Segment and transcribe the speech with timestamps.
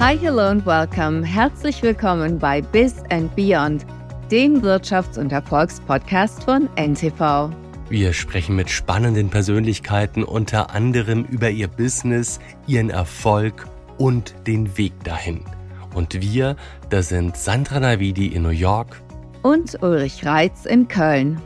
[0.00, 1.22] Hi, hello and welcome.
[1.22, 3.84] Herzlich willkommen bei Biz and Beyond,
[4.30, 7.50] dem Wirtschafts- und Erfolgspodcast von NTV.
[7.90, 13.68] Wir sprechen mit spannenden Persönlichkeiten unter anderem über ihr Business, ihren Erfolg
[13.98, 15.44] und den Weg dahin.
[15.94, 16.56] Und wir,
[16.88, 19.02] das sind Sandra Navidi in New York
[19.42, 21.42] und Ulrich Reitz in Köln.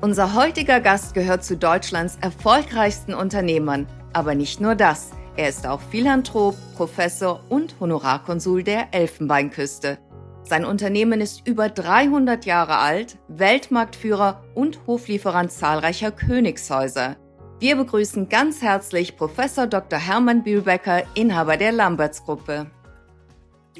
[0.00, 3.86] Unser heutiger Gast gehört zu Deutschlands erfolgreichsten Unternehmern.
[4.14, 5.10] Aber nicht nur das.
[5.36, 9.98] Er ist auch Philanthrop, Professor und Honorarkonsul der Elfenbeinküste.
[10.44, 17.16] Sein Unternehmen ist über 300 Jahre alt, Weltmarktführer und Hoflieferant zahlreicher Königshäuser.
[17.58, 19.98] Wir begrüßen ganz herzlich Professor Dr.
[19.98, 22.70] Hermann Bühlbecker, Inhaber der Lamberts Gruppe.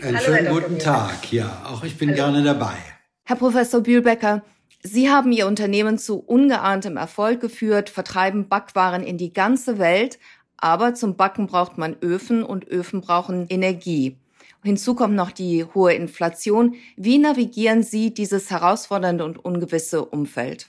[0.02, 2.16] Einen Hallo, schönen guten Tag, ja, auch ich bin Hallo.
[2.16, 2.74] gerne dabei.
[3.26, 4.42] Herr Professor Bühlbecker,
[4.86, 10.18] Sie haben Ihr Unternehmen zu ungeahntem Erfolg geführt, vertreiben Backwaren in die ganze Welt,
[10.56, 14.16] aber zum Backen braucht man Öfen und Öfen brauchen Energie.
[14.62, 16.74] Hinzu kommt noch die hohe Inflation.
[16.96, 20.68] Wie navigieren Sie dieses herausfordernde und ungewisse Umfeld?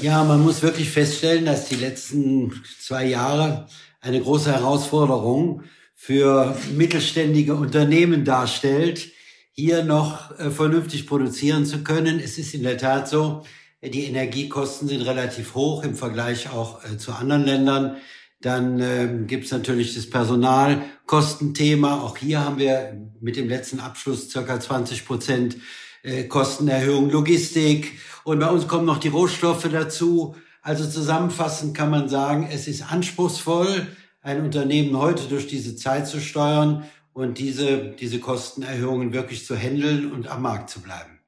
[0.00, 3.66] Ja, man muss wirklich feststellen, dass die letzten zwei Jahre
[4.00, 5.64] eine große Herausforderung
[5.96, 9.08] für mittelständige Unternehmen darstellt,
[9.50, 12.20] hier noch äh, vernünftig produzieren zu können.
[12.20, 13.42] Es ist in der Tat so,
[13.82, 17.96] die Energiekosten sind relativ hoch im Vergleich auch äh, zu anderen Ländern.
[18.40, 22.00] Dann ähm, gibt es natürlich das Personalkostenthema.
[22.02, 25.56] Auch hier haben wir mit dem letzten Abschluss circa 20 Prozent
[26.02, 27.98] äh, Kostenerhöhung Logistik.
[28.22, 30.36] Und bei uns kommen noch die Rohstoffe dazu.
[30.62, 33.86] Also zusammenfassend kann man sagen, es ist anspruchsvoll,
[34.22, 40.12] ein Unternehmen heute durch diese Zeit zu steuern und diese, diese Kostenerhöhungen wirklich zu handeln
[40.12, 41.18] und am Markt zu bleiben.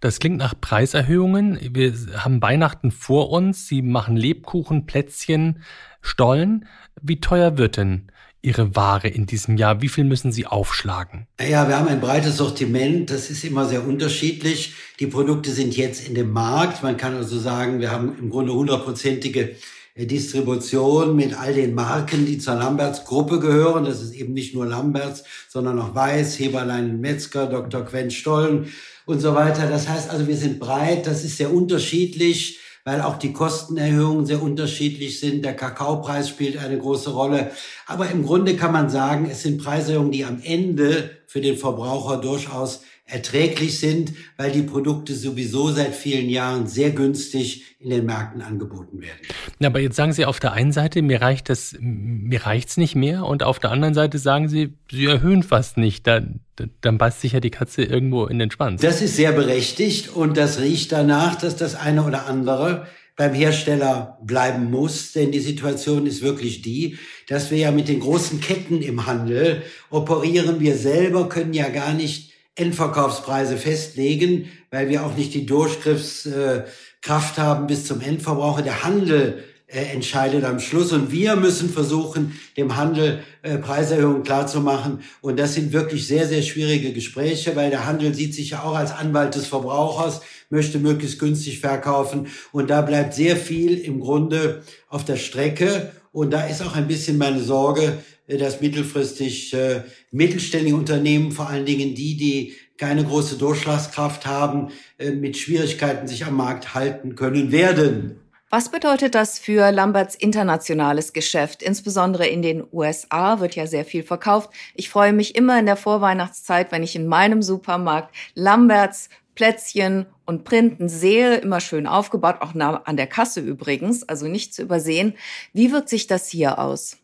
[0.00, 1.58] Das klingt nach Preiserhöhungen.
[1.72, 3.66] Wir haben Weihnachten vor uns.
[3.66, 5.62] Sie machen Lebkuchen, Plätzchen,
[6.06, 6.66] Stollen.
[7.02, 8.10] Wie teuer wird denn
[8.42, 9.82] Ihre Ware in diesem Jahr?
[9.82, 11.26] Wie viel müssen Sie aufschlagen?
[11.40, 13.10] Ja, wir haben ein breites Sortiment.
[13.10, 14.74] Das ist immer sehr unterschiedlich.
[15.00, 16.82] Die Produkte sind jetzt in dem Markt.
[16.82, 19.56] Man kann also sagen, wir haben im Grunde hundertprozentige
[19.96, 23.84] äh, Distribution mit all den Marken, die zur Lamberts Gruppe gehören.
[23.84, 27.84] Das ist eben nicht nur Lamberts, sondern auch Weiß, Heberlein Metzger, Dr.
[27.84, 28.72] Quent Stollen
[29.06, 29.68] und so weiter.
[29.68, 31.06] Das heißt also, wir sind breit.
[31.06, 35.44] Das ist sehr unterschiedlich weil auch die Kostenerhöhungen sehr unterschiedlich sind.
[35.44, 37.50] Der Kakaopreis spielt eine große Rolle.
[37.84, 42.18] Aber im Grunde kann man sagen, es sind Preiserhöhungen, die am Ende für den Verbraucher
[42.18, 48.42] durchaus erträglich sind, weil die Produkte sowieso seit vielen Jahren sehr günstig in den Märkten
[48.42, 49.20] angeboten werden.
[49.60, 52.96] Ja, aber jetzt sagen Sie auf der einen Seite, mir reicht das, mir reicht's nicht
[52.96, 56.06] mehr, und auf der anderen Seite sagen Sie, Sie erhöhen fast nicht.
[56.08, 56.40] Dann,
[56.80, 58.80] dann beißt sich ja die Katze irgendwo in den Schwanz.
[58.80, 64.18] Das ist sehr berechtigt und das riecht danach, dass das eine oder andere beim Hersteller
[64.22, 68.82] bleiben muss, denn die Situation ist wirklich die, dass wir ja mit den großen Ketten
[68.82, 70.60] im Handel operieren.
[70.60, 77.66] Wir selber können ja gar nicht Endverkaufspreise festlegen, weil wir auch nicht die Durchgriffskraft haben
[77.66, 78.62] bis zum Endverbraucher.
[78.62, 85.00] Der Handel äh, entscheidet am Schluss und wir müssen versuchen, dem Handel äh, Preiserhöhungen klarzumachen.
[85.20, 88.76] Und das sind wirklich sehr, sehr schwierige Gespräche, weil der Handel sieht sich ja auch
[88.76, 92.28] als Anwalt des Verbrauchers, möchte möglichst günstig verkaufen.
[92.52, 95.92] Und da bleibt sehr viel im Grunde auf der Strecke.
[96.12, 101.48] Und da ist auch ein bisschen meine Sorge, äh, dass mittelfristig äh, mittelständige Unternehmen, vor
[101.48, 104.68] allen Dingen die, die keine große Durchschlagskraft haben,
[104.98, 108.20] äh, mit Schwierigkeiten sich am Markt halten können werden.
[108.48, 111.62] Was bedeutet das für Lamberts internationales Geschäft?
[111.62, 114.50] Insbesondere in den USA wird ja sehr viel verkauft.
[114.74, 120.42] Ich freue mich immer in der Vorweihnachtszeit, wenn ich in meinem Supermarkt Lamberts Plätzchen und
[120.44, 125.14] Printen sehe, immer schön aufgebaut, auch an der Kasse übrigens, also nicht zu übersehen.
[125.52, 126.96] Wie wirkt sich das hier aus?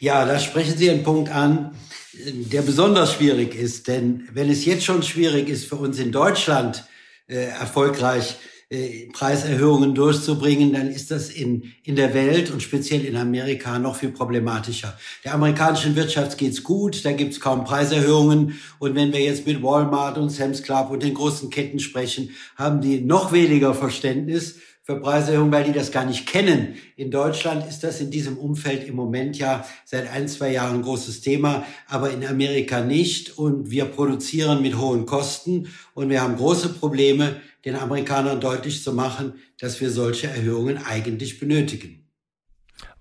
[0.00, 1.76] Ja, da sprechen Sie einen Punkt an,
[2.14, 3.86] der besonders schwierig ist.
[3.86, 6.84] Denn wenn es jetzt schon schwierig ist für uns in Deutschland
[7.28, 8.36] äh, erfolgreich
[8.72, 13.96] äh, Preiserhöhungen durchzubringen, dann ist das in, in der Welt und speziell in Amerika noch
[13.96, 14.96] viel problematischer.
[15.24, 18.60] Der amerikanischen Wirtschaft geht's gut, da gibt's kaum Preiserhöhungen.
[18.78, 22.80] Und wenn wir jetzt mit Walmart und Sam's Club und den großen Ketten sprechen, haben
[22.80, 24.60] die noch weniger Verständnis
[24.90, 26.74] für Preiserhöhungen, weil die das gar nicht kennen.
[26.96, 30.82] In Deutschland ist das in diesem Umfeld im Moment ja seit ein, zwei Jahren ein
[30.82, 33.38] großes Thema, aber in Amerika nicht.
[33.38, 38.92] Und wir produzieren mit hohen Kosten und wir haben große Probleme, den Amerikanern deutlich zu
[38.92, 42.08] machen, dass wir solche Erhöhungen eigentlich benötigen.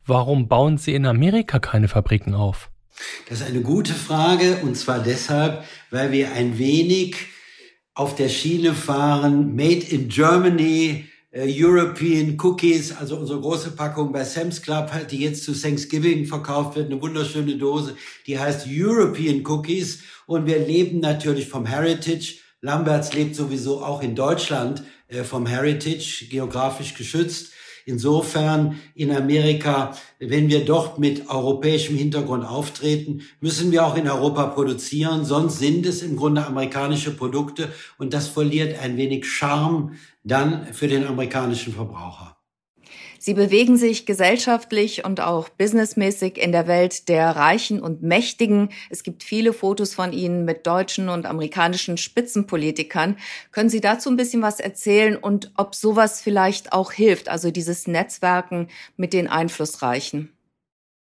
[0.06, 2.70] Warum bauen Sie in Amerika keine Fabriken auf?
[3.28, 7.16] Das ist eine gute Frage und zwar deshalb, weil wir ein wenig
[7.96, 14.62] auf der Schiene fahren, Made in Germany, European Cookies, also unsere große Packung bei Sam's
[14.62, 17.96] Club, die jetzt zu Thanksgiving verkauft wird, eine wunderschöne Dose,
[18.26, 20.00] die heißt European Cookies.
[20.26, 22.40] Und wir leben natürlich vom Heritage.
[22.62, 27.54] Lamberts lebt sowieso auch in Deutschland äh, vom Heritage, geografisch geschützt.
[27.86, 34.46] Insofern in Amerika, wenn wir dort mit europäischem Hintergrund auftreten, müssen wir auch in Europa
[34.48, 39.94] produzieren, sonst sind es im Grunde amerikanische Produkte und das verliert ein wenig Charme
[40.30, 42.40] dann für den amerikanischen Verbraucher.
[43.22, 48.70] Sie bewegen sich gesellschaftlich und auch businessmäßig in der Welt der Reichen und Mächtigen.
[48.90, 53.18] Es gibt viele Fotos von Ihnen mit deutschen und amerikanischen Spitzenpolitikern.
[53.52, 57.88] Können Sie dazu ein bisschen was erzählen und ob sowas vielleicht auch hilft, also dieses
[57.88, 60.32] Netzwerken mit den Einflussreichen?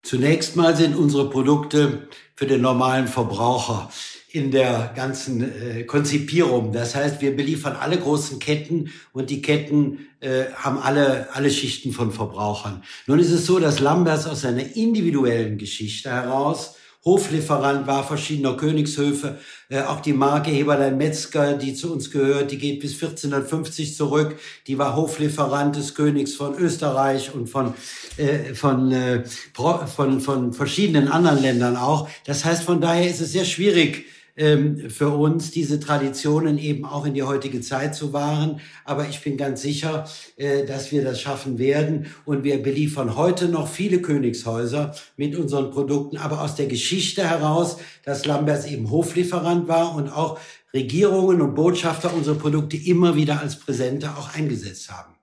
[0.04, 3.90] Zunächst mal sind unsere Produkte für den normalen Verbraucher
[4.34, 6.74] in der ganzen äh, Konzipierung.
[6.74, 11.92] Das heißt, wir beliefern alle großen Ketten und die Ketten äh, haben alle, alle Schichten
[11.92, 12.84] von Verbrauchern.
[13.08, 16.76] Nun ist es so, dass Lambers aus seiner individuellen Geschichte heraus
[17.06, 19.38] Hoflieferant war verschiedener Königshöfe.
[19.68, 24.40] Äh, auch die Marke Heberlein Metzger, die zu uns gehört, die geht bis 1450 zurück.
[24.68, 27.74] Die war Hoflieferant des Königs von Österreich und von,
[28.16, 32.08] äh, von, äh, von, von verschiedenen anderen Ländern auch.
[32.26, 37.14] Das heißt, von daher ist es sehr schwierig, für uns, diese Traditionen eben auch in
[37.14, 38.62] die heutige Zeit zu wahren.
[38.84, 40.06] Aber ich bin ganz sicher,
[40.38, 42.08] äh, dass wir das schaffen werden.
[42.26, 47.78] Und wir beliefern heute noch viele Königshäuser mit unseren Produkten, aber aus der Geschichte heraus,
[48.04, 50.40] dass Lamberts eben Hoflieferant war und auch
[50.74, 55.14] Regierungen und Botschafter unsere Produkte immer wieder als Präsente auch eingesetzt haben.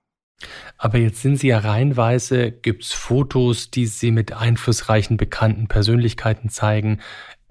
[0.77, 7.01] Aber jetzt sind Sie ja reihenweise, gibt's Fotos, die Sie mit einflussreichen bekannten Persönlichkeiten zeigen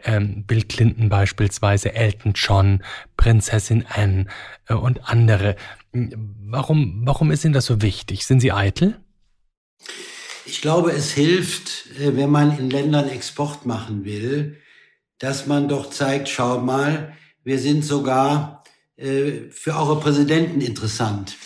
[0.04, 2.82] ähm, Bill Clinton beispielsweise, Elton John,
[3.16, 4.26] Prinzessin Anne
[4.66, 5.56] äh, und andere.
[5.92, 8.26] Warum, warum ist Ihnen das so wichtig?
[8.26, 9.00] Sind Sie eitel?
[10.46, 14.56] Ich glaube, es hilft, äh, wenn man in Ländern Export machen will,
[15.18, 18.64] dass man doch zeigt, schau mal, wir sind sogar
[18.96, 21.36] äh, für eure Präsidenten interessant.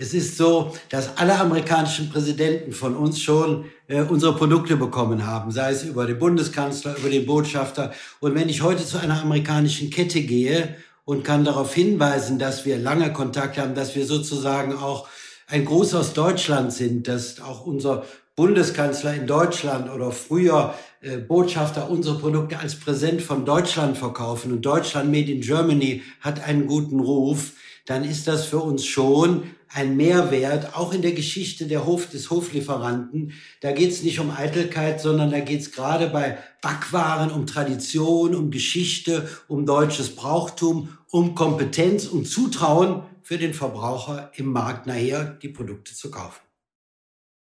[0.00, 5.50] Es ist so, dass alle amerikanischen Präsidenten von uns schon äh, unsere Produkte bekommen haben,
[5.50, 7.92] sei es über den Bundeskanzler, über den Botschafter.
[8.18, 10.74] Und wenn ich heute zu einer amerikanischen Kette gehe
[11.04, 15.06] und kann darauf hinweisen, dass wir lange Kontakt haben, dass wir sozusagen auch
[15.46, 18.06] ein Gruß aus Deutschland sind, dass auch unser
[18.36, 24.62] Bundeskanzler in Deutschland oder früher äh, Botschafter unsere Produkte als Präsent von Deutschland verkaufen und
[24.62, 27.52] Deutschland Made in Germany hat einen guten Ruf,
[27.90, 32.30] dann ist das für uns schon ein Mehrwert, auch in der Geschichte der Hof, des
[32.30, 33.32] Hoflieferanten.
[33.62, 38.36] Da geht es nicht um Eitelkeit, sondern da geht es gerade bei Backwaren um Tradition,
[38.36, 45.24] um Geschichte, um deutsches Brauchtum, um Kompetenz und Zutrauen für den Verbraucher im Markt nachher
[45.42, 46.49] die Produkte zu kaufen.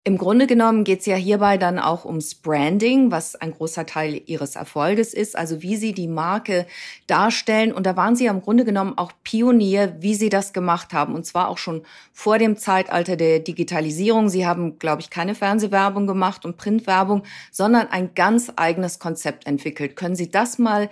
[0.04, 4.22] Im Grunde genommen geht es ja hierbei dann auch ums Branding, was ein großer Teil
[4.24, 6.66] Ihres Erfolges ist, also wie Sie die Marke
[7.06, 7.72] darstellen.
[7.72, 11.14] Und da waren Sie ja im Grunde genommen auch Pionier, wie Sie das gemacht haben.
[11.14, 11.82] Und zwar auch schon
[12.14, 14.30] vor dem Zeitalter der Digitalisierung.
[14.30, 19.94] Sie haben, glaube ich, keine Fernsehwerbung gemacht und Printwerbung, sondern ein ganz eigenes Konzept entwickelt.
[19.94, 20.88] Können Sie das mal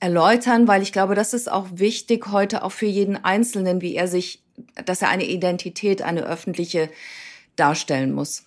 [0.00, 0.66] erläutern?
[0.66, 4.42] Weil ich glaube, das ist auch wichtig heute auch für jeden Einzelnen, wie er sich,
[4.84, 6.90] dass er eine Identität, eine öffentliche
[7.54, 8.45] darstellen muss.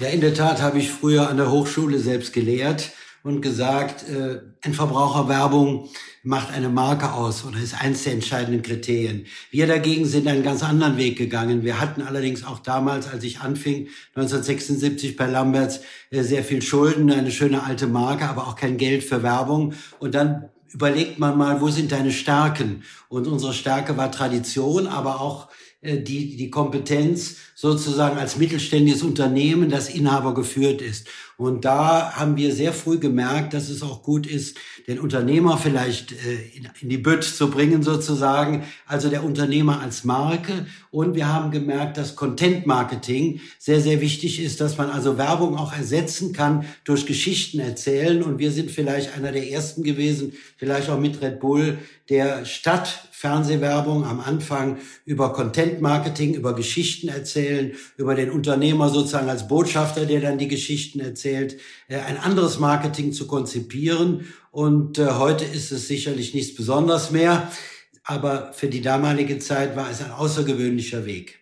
[0.00, 4.40] Ja, in der Tat habe ich früher an der Hochschule selbst gelehrt und gesagt, äh,
[4.64, 5.88] in Verbraucherwerbung
[6.24, 9.26] macht eine Marke aus oder ist eines der entscheidenden Kriterien.
[9.50, 11.64] Wir dagegen sind einen ganz anderen Weg gegangen.
[11.64, 17.10] Wir hatten allerdings auch damals, als ich anfing, 1976 bei Lamberts, äh, sehr viel Schulden,
[17.10, 19.74] eine schöne alte Marke, aber auch kein Geld für Werbung.
[19.98, 22.82] Und dann überlegt man mal, wo sind deine Stärken?
[23.08, 25.48] Und unsere Stärke war Tradition, aber auch
[25.82, 31.08] die, die Kompetenz sozusagen als mittelständisches Unternehmen, das Inhaber geführt ist.
[31.36, 36.12] Und da haben wir sehr früh gemerkt, dass es auch gut ist, den Unternehmer vielleicht
[36.12, 36.38] äh,
[36.80, 40.66] in die Bütt zu bringen sozusagen, also der Unternehmer als Marke.
[40.92, 45.56] Und wir haben gemerkt, dass Content Marketing sehr, sehr wichtig ist, dass man also Werbung
[45.56, 48.22] auch ersetzen kann durch Geschichten erzählen.
[48.22, 53.08] Und wir sind vielleicht einer der ersten gewesen, vielleicht auch mit Red Bull, der Stadt
[53.22, 60.06] Fernsehwerbung am Anfang über Content Marketing, über Geschichten erzählen, über den Unternehmer sozusagen als Botschafter,
[60.06, 64.26] der dann die Geschichten erzählt, äh, ein anderes Marketing zu konzipieren.
[64.50, 67.48] Und äh, heute ist es sicherlich nichts Besonderes mehr,
[68.02, 71.41] aber für die damalige Zeit war es ein außergewöhnlicher Weg.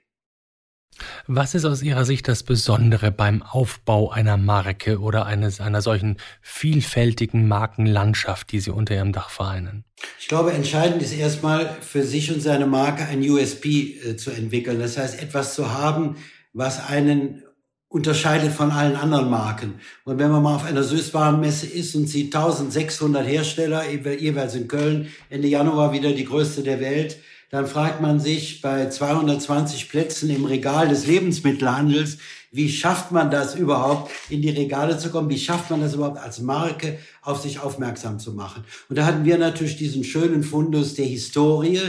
[1.26, 6.16] Was ist aus Ihrer Sicht das Besondere beim Aufbau einer Marke oder eines, einer solchen
[6.40, 9.84] vielfältigen Markenlandschaft, die Sie unter Ihrem Dach vereinen?
[10.18, 14.80] Ich glaube, entscheidend ist erstmal für sich und seine Marke ein USP äh, zu entwickeln.
[14.80, 16.16] Das heißt, etwas zu haben,
[16.52, 17.42] was einen
[17.90, 19.80] unterscheidet von allen anderen Marken.
[20.04, 25.08] Und wenn man mal auf einer Süßwarenmesse ist und sieht 1600 Hersteller, jeweils in Köln,
[25.28, 27.18] Ende Januar wieder die größte der Welt,
[27.50, 32.18] dann fragt man sich bei 220 Plätzen im Regal des Lebensmittelhandels,
[32.52, 35.30] wie schafft man das überhaupt, in die Regale zu kommen?
[35.30, 38.64] Wie schafft man das überhaupt als Marke auf sich aufmerksam zu machen?
[38.88, 41.80] Und da hatten wir natürlich diesen schönen Fundus der Historie.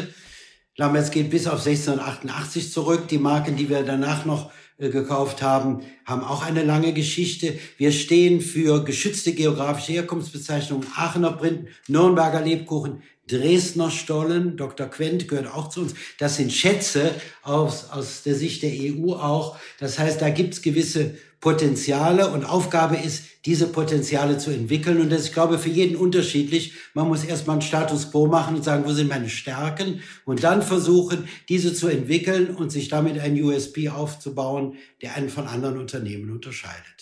[0.77, 3.07] Lamberts geht bis auf 1688 zurück.
[3.07, 4.51] Die Marken, die wir danach noch
[4.89, 7.59] gekauft haben, haben auch eine lange Geschichte.
[7.77, 14.87] Wir stehen für geschützte geografische Herkunftsbezeichnungen, Aachener Printen, Nürnberger Lebkuchen, Dresdner Stollen, Dr.
[14.87, 15.93] Quent gehört auch zu uns.
[16.19, 19.57] Das sind Schätze aus, aus der Sicht der EU auch.
[19.79, 25.01] Das heißt, da gibt's gewisse Potenziale und Aufgabe ist, diese Potenziale zu entwickeln.
[25.01, 26.73] Und das ist, ich glaube, für jeden unterschiedlich.
[26.93, 30.01] Man muss erstmal einen Status quo machen und sagen, wo sind meine Stärken?
[30.23, 35.47] Und dann versuchen, diese zu entwickeln und sich damit ein USP aufzubauen, der einen von
[35.47, 37.00] anderen Unternehmen unterscheidet.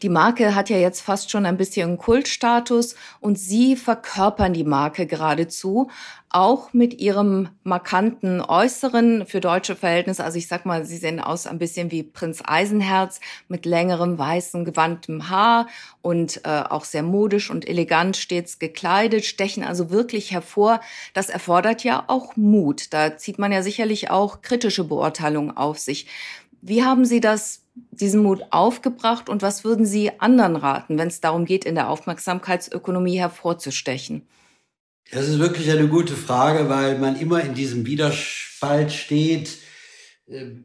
[0.00, 5.06] Die Marke hat ja jetzt fast schon ein bisschen Kultstatus und Sie verkörpern die Marke
[5.06, 5.90] geradezu,
[6.30, 10.24] auch mit Ihrem markanten Äußeren für deutsche Verhältnisse.
[10.24, 14.64] Also ich sag mal, Sie sehen aus ein bisschen wie Prinz Eisenherz mit längerem weißen
[14.64, 15.66] gewandtem Haar
[16.00, 20.80] und äh, auch sehr modisch und elegant stets gekleidet, stechen also wirklich hervor.
[21.12, 22.94] Das erfordert ja auch Mut.
[22.94, 26.06] Da zieht man ja sicherlich auch kritische Beurteilungen auf sich.
[26.60, 31.20] Wie haben Sie das diesen Mut aufgebracht und was würden Sie anderen raten, wenn es
[31.20, 34.22] darum geht, in der Aufmerksamkeitsökonomie hervorzustechen?
[35.10, 39.58] Das ist wirklich eine gute Frage, weil man immer in diesem Widerspalt steht.
[40.28, 40.64] Ähm,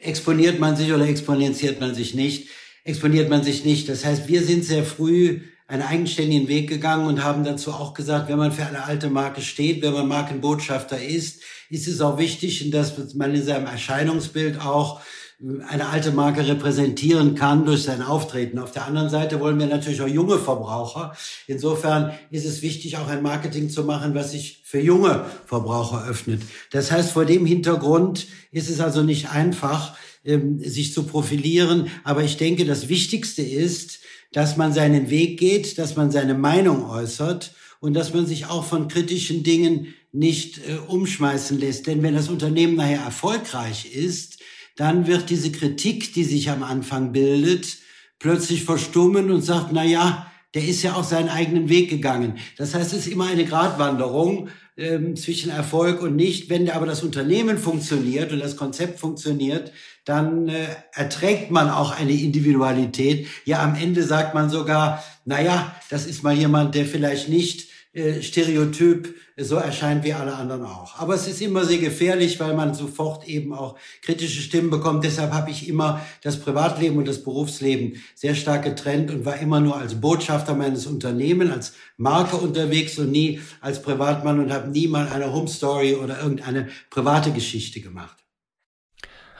[0.00, 2.48] exponiert man sich oder exponentiert man sich nicht?
[2.84, 3.88] Exponiert man sich nicht.
[3.88, 8.28] Das heißt, wir sind sehr früh einen eigenständigen Weg gegangen und haben dazu auch gesagt,
[8.28, 12.70] wenn man für eine alte Marke steht, wenn man Markenbotschafter ist, ist es auch wichtig,
[12.70, 15.00] dass man in seinem Erscheinungsbild auch
[15.38, 18.58] eine alte Marke repräsentieren kann durch sein Auftreten.
[18.58, 21.14] Auf der anderen Seite wollen wir natürlich auch junge Verbraucher.
[21.46, 26.40] Insofern ist es wichtig, auch ein Marketing zu machen, was sich für junge Verbraucher öffnet.
[26.70, 31.88] Das heißt, vor dem Hintergrund ist es also nicht einfach, ähm, sich zu profilieren.
[32.02, 33.98] Aber ich denke, das Wichtigste ist,
[34.32, 38.64] dass man seinen Weg geht, dass man seine Meinung äußert und dass man sich auch
[38.64, 41.86] von kritischen Dingen nicht äh, umschmeißen lässt.
[41.86, 44.35] Denn wenn das Unternehmen nachher erfolgreich ist,
[44.76, 47.78] dann wird diese Kritik, die sich am Anfang bildet,
[48.18, 52.38] plötzlich verstummen und sagt, na ja, der ist ja auch seinen eigenen Weg gegangen.
[52.56, 56.48] Das heißt, es ist immer eine Gratwanderung ähm, zwischen Erfolg und nicht.
[56.48, 59.72] Wenn aber das Unternehmen funktioniert und das Konzept funktioniert,
[60.04, 63.26] dann äh, erträgt man auch eine Individualität.
[63.44, 67.68] Ja, am Ende sagt man sogar, na ja, das ist mal jemand, der vielleicht nicht
[67.96, 70.98] äh, Stereotyp so erscheint wie alle anderen auch.
[70.98, 75.02] Aber es ist immer sehr gefährlich, weil man sofort eben auch kritische Stimmen bekommt.
[75.02, 79.60] Deshalb habe ich immer das Privatleben und das Berufsleben sehr stark getrennt und war immer
[79.60, 84.88] nur als Botschafter meines Unternehmens, als Marke unterwegs und nie als Privatmann und habe nie
[84.88, 88.16] mal eine Home Story oder irgendeine private Geschichte gemacht.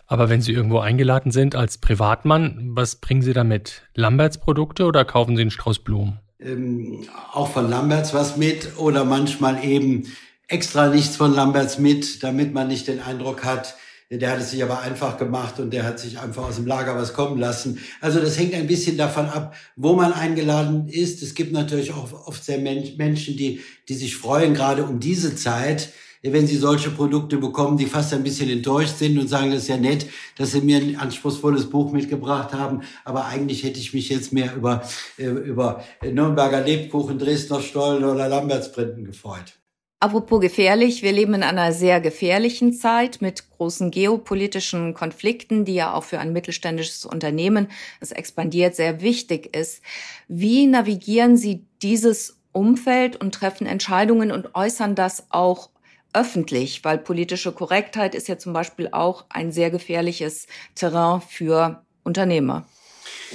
[0.07, 3.83] Aber wenn Sie irgendwo eingeladen sind als Privatmann, was bringen Sie damit?
[3.95, 6.21] Lamberts Produkte oder kaufen Sie einen Strauß Blumen?
[6.40, 10.05] Ähm, auch von Lamberts was mit oder manchmal eben
[10.49, 13.76] extra nichts von Lamberts mit, damit man nicht den Eindruck hat,
[14.09, 16.95] der hat es sich aber einfach gemacht und der hat sich einfach aus dem Lager
[16.95, 17.81] was kommen lassen.
[18.00, 21.23] Also das hängt ein bisschen davon ab, wo man eingeladen ist.
[21.23, 25.93] Es gibt natürlich auch oft sehr Menschen, die, die sich freuen, gerade um diese Zeit,
[26.33, 29.68] wenn sie solche Produkte bekommen, die fast ein bisschen enttäuscht sind und sagen, das ist
[29.68, 30.06] ja nett,
[30.37, 34.54] dass sie mir ein anspruchsvolles Buch mitgebracht haben, aber eigentlich hätte ich mich jetzt mehr
[34.54, 34.83] über,
[35.18, 39.59] äh, über Nürnberger Lebkuchen, Dresdner Stollen oder Lambertsprinten gefreut.
[39.99, 45.95] Apropos gefährlich, wir leben in einer sehr gefährlichen Zeit mit großen geopolitischen Konflikten, die ja
[45.95, 47.68] auch für ein mittelständisches Unternehmen,
[48.00, 49.83] das expandiert, sehr wichtig ist.
[50.28, 55.71] Wie navigieren Sie dieses Umfeld und treffen Entscheidungen und äußern das auch
[56.13, 62.67] öffentlich, weil politische Korrektheit ist ja zum Beispiel auch ein sehr gefährliches Terrain für Unternehmer.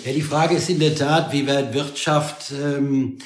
[0.06, 3.18] Ja, die Frage ist in der Tat, wie weit Wirtschaft ähm,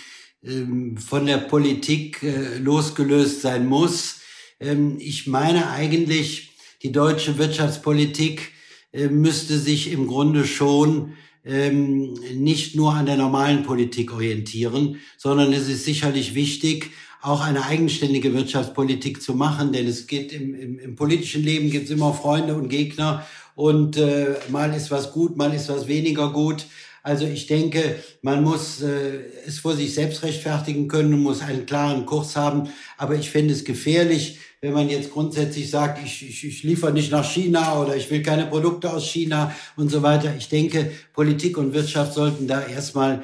[0.44, 4.22] ähm, von der Politik äh, losgelöst sein muss.
[4.60, 6.52] Ähm, ich meine eigentlich,
[6.84, 8.52] die deutsche Wirtschaftspolitik
[8.92, 11.14] äh, müsste sich im Grunde schon
[11.46, 16.92] ähm, nicht nur an der normalen Politik orientieren, sondern es ist sicherlich wichtig,
[17.26, 21.86] auch eine eigenständige Wirtschaftspolitik zu machen, denn es geht im, im, im politischen Leben gibt
[21.86, 26.32] es immer Freunde und Gegner und äh, mal ist was gut, mal ist was weniger
[26.32, 26.66] gut.
[27.02, 31.66] Also ich denke, man muss äh, es vor sich selbst rechtfertigen können und muss einen
[31.66, 32.70] klaren Kurs haben.
[32.98, 37.12] Aber ich finde es gefährlich, wenn man jetzt grundsätzlich sagt, ich, ich, ich liefere nicht
[37.12, 40.34] nach China oder ich will keine Produkte aus China und so weiter.
[40.36, 43.24] Ich denke, Politik und Wirtschaft sollten da erstmal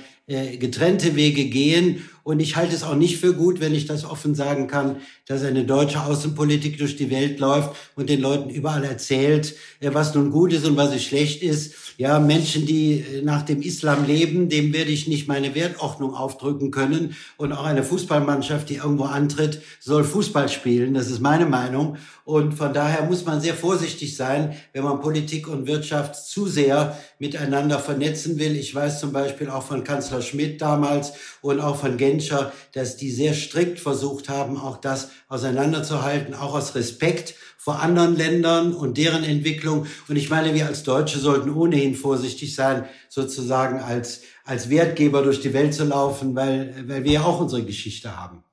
[0.58, 2.04] getrennte Wege gehen.
[2.24, 5.44] Und ich halte es auch nicht für gut, wenn ich das offen sagen kann, dass
[5.44, 10.32] eine deutsche Außenpolitik durch die Welt läuft und den Leuten überall erzählt, äh, was nun
[10.32, 11.74] gut ist und was schlecht ist.
[12.02, 16.72] Ja, Menschen, die äh, nach dem Islam leben, dem werde ich nicht meine Wertordnung aufdrücken
[16.72, 17.16] können.
[17.38, 20.96] Und auch eine Fußballmannschaft, die irgendwo antritt, soll Fußball spielen.
[20.96, 21.98] Das ist meine Meinung.
[22.24, 26.98] Und von daher muss man sehr vorsichtig sein, wenn man Politik und Wirtschaft zu sehr
[27.20, 28.56] miteinander vernetzen will.
[28.56, 33.12] Ich weiß zum Beispiel auch von Kanzler Schmidt damals und auch von Genscher, dass die
[33.12, 39.24] sehr strikt versucht haben, auch das auseinanderzuhalten, auch aus Respekt vor anderen Ländern und deren
[39.24, 39.86] Entwicklung.
[40.08, 45.42] Und ich meine, wir als Deutsche sollten ohnehin vorsichtig sein, sozusagen als, als Wertgeber durch
[45.42, 48.44] die Welt zu laufen, weil, weil wir ja auch unsere Geschichte haben.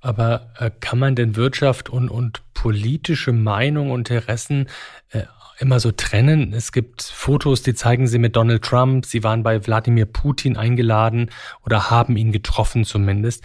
[0.00, 4.68] Aber äh, kann man denn Wirtschaft und, und politische Meinung und Interessen
[5.08, 5.22] äh,
[5.58, 6.52] immer so trennen?
[6.52, 9.06] Es gibt Fotos, die zeigen sie mit Donald Trump.
[9.06, 11.30] Sie waren bei Wladimir Putin eingeladen
[11.64, 13.44] oder haben ihn getroffen zumindest.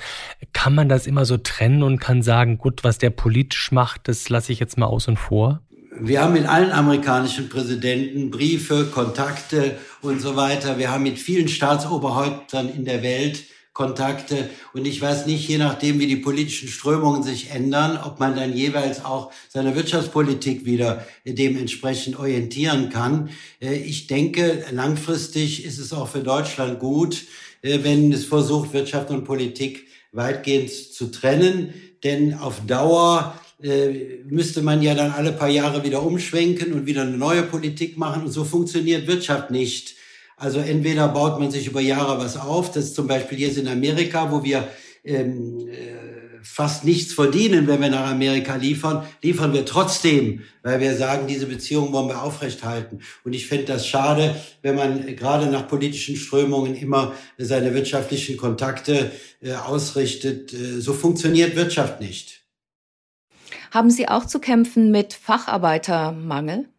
[0.54, 4.30] Kann man das immer so trennen und kann sagen, gut, was der politisch macht, das
[4.30, 5.62] lasse ich jetzt mal außen vor?
[6.00, 10.78] Wir haben mit allen amerikanischen Präsidenten Briefe, Kontakte und so weiter.
[10.78, 13.44] Wir haben mit vielen Staatsoberhäuptern in der Welt
[13.78, 14.50] Kontakte.
[14.74, 18.58] Und ich weiß nicht, je nachdem, wie die politischen Strömungen sich ändern, ob man dann
[18.58, 23.30] jeweils auch seine Wirtschaftspolitik wieder dementsprechend orientieren kann.
[23.62, 27.26] Äh, ich denke, langfristig ist es auch für Deutschland gut,
[27.62, 31.72] äh, wenn es versucht, Wirtschaft und Politik weitgehend zu trennen.
[32.04, 37.04] Denn auf Dauer äh, müsste man ja dann alle paar Jahre wieder umschwenken und wieder
[37.04, 38.24] eine neue Politik machen.
[38.24, 39.98] Und so funktioniert Wirtschaft nicht.
[40.38, 43.68] Also entweder baut man sich über Jahre was auf, das ist zum Beispiel jetzt in
[43.68, 44.68] Amerika, wo wir
[45.04, 50.96] ähm, äh, fast nichts verdienen, wenn wir nach Amerika liefern, liefern wir trotzdem, weil wir
[50.96, 53.02] sagen, diese Beziehung wollen wir aufrechthalten.
[53.24, 59.12] Und ich fände das schade, wenn man gerade nach politischen Strömungen immer seine wirtschaftlichen Kontakte
[59.42, 60.54] äh, ausrichtet.
[60.54, 62.44] Äh, so funktioniert Wirtschaft nicht.
[63.72, 66.70] Haben Sie auch zu kämpfen mit Facharbeitermangel?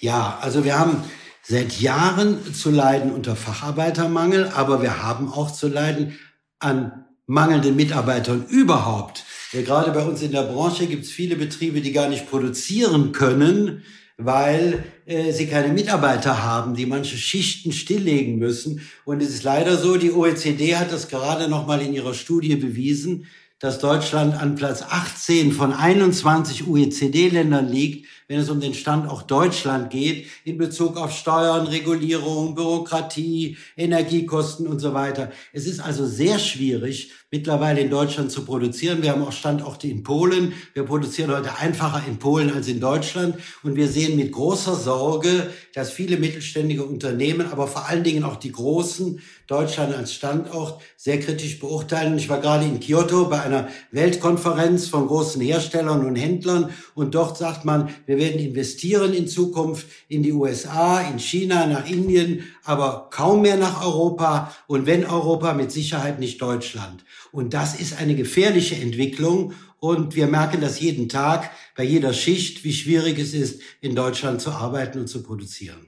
[0.00, 1.02] Ja, also wir haben
[1.48, 6.18] seit Jahren zu leiden unter Facharbeitermangel, aber wir haben auch zu leiden
[6.58, 9.24] an mangelnden Mitarbeitern überhaupt.
[9.52, 13.12] Ja, gerade bei uns in der Branche gibt es viele Betriebe, die gar nicht produzieren
[13.12, 13.82] können,
[14.18, 18.82] weil äh, sie keine Mitarbeiter haben, die manche Schichten stilllegen müssen.
[19.06, 22.56] Und es ist leider so, die OECD hat das gerade noch mal in ihrer Studie
[22.56, 23.26] bewiesen,
[23.60, 29.90] dass Deutschland an Platz 18 von 21 OECD-Ländern liegt, wenn es um den Standort Deutschland
[29.90, 35.32] geht, in Bezug auf Steuern, Regulierung, Bürokratie, Energiekosten und so weiter.
[35.52, 39.02] Es ist also sehr schwierig, mittlerweile in Deutschland zu produzieren.
[39.02, 40.52] Wir haben auch Standorte in Polen.
[40.74, 43.36] Wir produzieren heute einfacher in Polen als in Deutschland.
[43.62, 48.36] Und wir sehen mit großer Sorge, dass viele mittelständige Unternehmen, aber vor allen Dingen auch
[48.36, 52.18] die großen, Deutschland als Standort sehr kritisch beurteilen.
[52.18, 57.38] Ich war gerade in Kyoto bei einer Weltkonferenz von großen Herstellern und Händlern und dort
[57.38, 63.08] sagt man, wir werden investieren in Zukunft in die USA, in China, nach Indien, aber
[63.10, 67.04] kaum mehr nach Europa und wenn Europa mit Sicherheit nicht Deutschland.
[67.32, 72.64] Und das ist eine gefährliche Entwicklung und wir merken das jeden Tag bei jeder Schicht,
[72.64, 75.87] wie schwierig es ist, in Deutschland zu arbeiten und zu produzieren.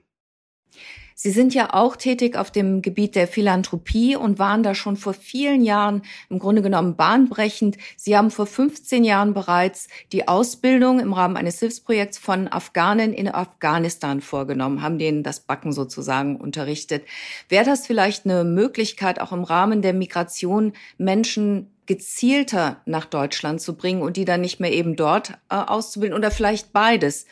[1.22, 5.12] Sie sind ja auch tätig auf dem Gebiet der Philanthropie und waren da schon vor
[5.12, 7.76] vielen Jahren im Grunde genommen bahnbrechend.
[7.94, 13.28] Sie haben vor 15 Jahren bereits die Ausbildung im Rahmen eines Hilfsprojekts von Afghanen in
[13.28, 17.04] Afghanistan vorgenommen, haben denen das Backen sozusagen unterrichtet.
[17.50, 23.76] Wäre das vielleicht eine Möglichkeit, auch im Rahmen der Migration Menschen gezielter nach Deutschland zu
[23.76, 27.26] bringen und die dann nicht mehr eben dort äh, auszubilden oder vielleicht beides?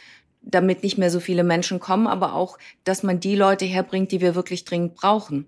[0.50, 4.20] Damit nicht mehr so viele Menschen kommen, aber auch, dass man die Leute herbringt, die
[4.20, 5.46] wir wirklich dringend brauchen.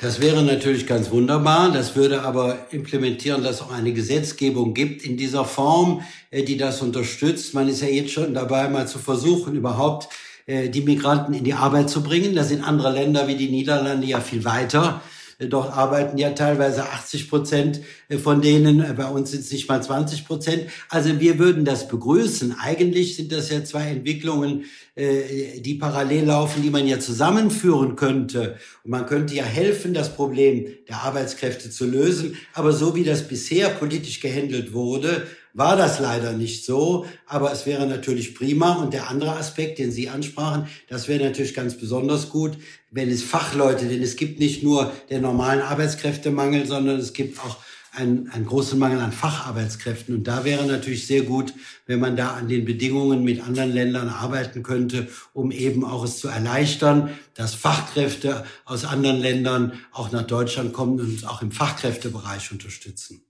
[0.00, 1.70] Das wäre natürlich ganz wunderbar.
[1.70, 6.56] Das würde aber implementieren, dass es auch eine Gesetzgebung gibt in dieser Form, äh, die
[6.56, 7.52] das unterstützt.
[7.54, 10.08] Man ist ja jetzt schon dabei, mal zu versuchen, überhaupt
[10.46, 12.34] äh, die Migranten in die Arbeit zu bringen.
[12.34, 15.02] Da sind andere Länder wie die Niederlande ja viel weiter.
[15.38, 19.68] Dort arbeiten ja teilweise 80 Prozent äh, von denen, äh, bei uns sind es nicht
[19.68, 20.70] mal 20 Prozent.
[20.88, 22.56] Also wir würden das begrüßen.
[22.58, 28.56] Eigentlich sind das ja zwei Entwicklungen, äh, die parallel laufen, die man ja zusammenführen könnte.
[28.82, 32.36] Und man könnte ja helfen, das Problem der Arbeitskräfte zu lösen.
[32.54, 37.64] Aber so wie das bisher politisch gehandelt wurde, war das leider nicht so, aber es
[37.64, 38.74] wäre natürlich prima.
[38.74, 42.58] Und der andere Aspekt, den Sie ansprachen, das wäre natürlich ganz besonders gut,
[42.90, 47.56] wenn es Fachleute, denn es gibt nicht nur den normalen Arbeitskräftemangel, sondern es gibt auch
[47.92, 50.14] einen, einen großen Mangel an Facharbeitskräften.
[50.14, 51.54] Und da wäre natürlich sehr gut,
[51.86, 56.18] wenn man da an den Bedingungen mit anderen Ländern arbeiten könnte, um eben auch es
[56.18, 62.52] zu erleichtern, dass Fachkräfte aus anderen Ländern auch nach Deutschland kommen und auch im Fachkräftebereich
[62.52, 63.25] unterstützen.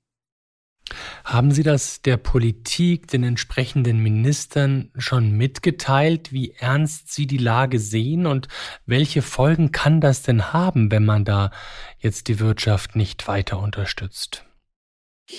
[1.24, 7.78] Haben Sie das der Politik, den entsprechenden Ministern schon mitgeteilt, wie ernst Sie die Lage
[7.78, 8.48] sehen und
[8.86, 11.50] welche Folgen kann das denn haben, wenn man da
[11.98, 14.44] jetzt die Wirtschaft nicht weiter unterstützt?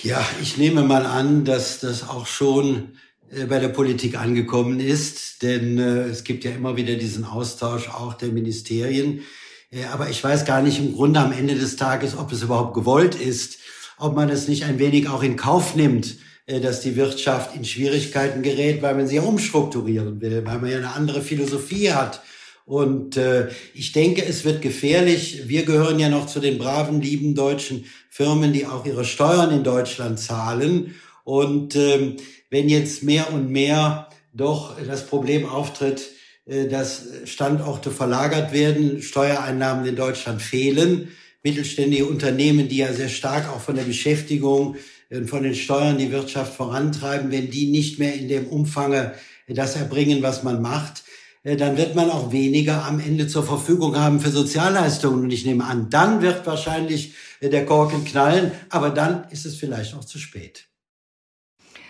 [0.02, 2.98] Ja, ich nehme mal an, dass das auch schon
[3.30, 7.88] äh, bei der Politik angekommen ist, denn äh, es gibt ja immer wieder diesen Austausch
[7.88, 9.22] auch der Ministerien.
[9.70, 12.74] Äh, aber ich weiß gar nicht im Grunde am Ende des Tages, ob es überhaupt
[12.74, 13.58] gewollt ist,
[13.98, 18.42] ob man es nicht ein wenig auch in Kauf nimmt, dass die Wirtschaft in Schwierigkeiten
[18.42, 22.22] gerät, weil man sie ja umstrukturieren will, weil man ja eine andere Philosophie hat.
[22.68, 25.48] Und äh, ich denke, es wird gefährlich.
[25.48, 29.64] Wir gehören ja noch zu den braven, lieben deutschen Firmen, die auch ihre Steuern in
[29.64, 30.94] Deutschland zahlen.
[31.24, 32.16] Und ähm,
[32.50, 36.10] wenn jetzt mehr und mehr doch das Problem auftritt,
[36.44, 41.08] äh, dass Standorte verlagert werden, Steuereinnahmen in Deutschland fehlen,
[41.42, 44.76] mittelständige Unternehmen, die ja sehr stark auch von der Beschäftigung
[45.10, 49.14] und von den Steuern die Wirtschaft vorantreiben, wenn die nicht mehr in dem Umfange
[49.46, 51.04] das erbringen, was man macht,
[51.42, 55.24] äh, dann wird man auch weniger am Ende zur Verfügung haben für Sozialleistungen.
[55.24, 59.56] Und ich nehme an, dann wird wahrscheinlich äh, der Korken knallen, aber dann ist es
[59.56, 60.66] vielleicht auch zu spät.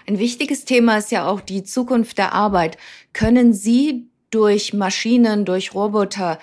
[0.06, 2.78] Ein wichtiges Thema ist ja auch die Zukunft der Arbeit.
[3.12, 6.38] Können Sie durch Maschinen, durch Roboter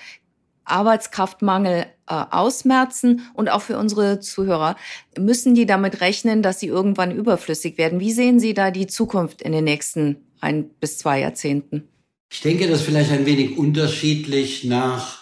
[0.66, 4.76] Arbeitskraftmangel äh, ausmerzen und auch für unsere Zuhörer
[5.18, 8.00] müssen die damit rechnen, dass sie irgendwann überflüssig werden.
[8.00, 11.88] Wie sehen Sie da die Zukunft in den nächsten ein bis zwei Jahrzehnten?
[12.32, 15.20] Ich denke, das ist vielleicht ein wenig unterschiedlich nach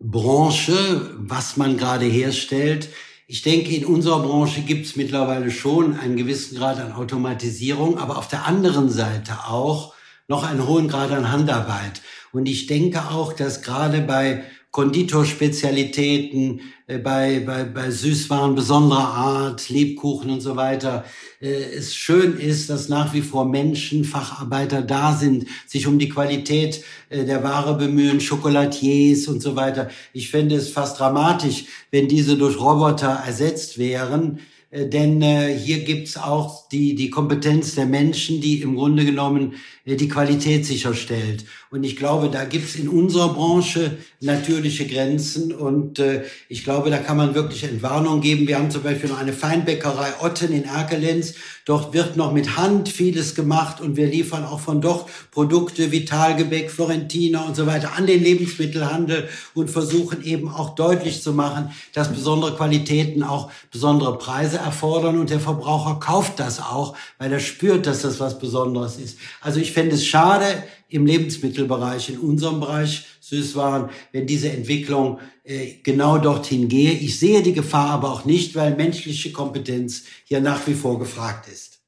[0.00, 2.88] Branche, was man gerade herstellt.
[3.26, 8.16] Ich denke, in unserer Branche gibt es mittlerweile schon einen gewissen Grad an Automatisierung, aber
[8.18, 9.94] auf der anderen Seite auch
[10.28, 12.00] noch einen hohen Grad an Handarbeit.
[12.32, 14.44] Und ich denke auch, dass gerade bei
[14.78, 21.04] Konditorspezialitäten, äh, bei, bei, bei Süßwaren besonderer Art, Lebkuchen und so weiter,
[21.40, 26.08] äh, es schön ist, dass nach wie vor Menschen, Facharbeiter da sind, sich um die
[26.08, 29.88] Qualität äh, der Ware bemühen, Chocolatiers und so weiter.
[30.12, 34.38] Ich fände es fast dramatisch, wenn diese durch Roboter ersetzt wären.
[34.70, 39.54] Denn hier gibt's auch die, die Kompetenz der Menschen, die im Grunde genommen
[39.96, 41.44] die Qualität sicherstellt.
[41.70, 46.98] Und ich glaube, da gibt's in unserer Branche natürliche Grenzen und äh, ich glaube, da
[46.98, 48.48] kann man wirklich Entwarnung geben.
[48.48, 51.34] Wir haben zum Beispiel noch eine Feinbäckerei Otten in Erkelenz.
[51.64, 56.70] Dort wird noch mit Hand vieles gemacht und wir liefern auch von dort Produkte, Vitalgebäck,
[56.70, 62.12] Florentiner und so weiter an den Lebensmittelhandel und versuchen eben auch deutlich zu machen, dass
[62.12, 67.86] besondere Qualitäten auch besondere Preise erfordern und der Verbraucher kauft das auch, weil er spürt,
[67.86, 69.18] dass das was Besonderes ist.
[69.42, 75.74] Also ich fände es schade im Lebensmittelbereich, in unserem Bereich Süßwaren, wenn diese Entwicklung äh,
[75.84, 76.90] genau dorthin gehe.
[76.92, 81.46] Ich sehe die Gefahr aber auch nicht, weil menschliche Kompetenz hier nach wie vor gefragt
[81.46, 81.78] ist.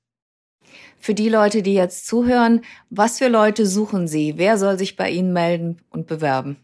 [1.01, 4.35] Für die Leute, die jetzt zuhören, was für Leute suchen Sie?
[4.37, 6.59] Wer soll sich bei Ihnen melden und bewerben?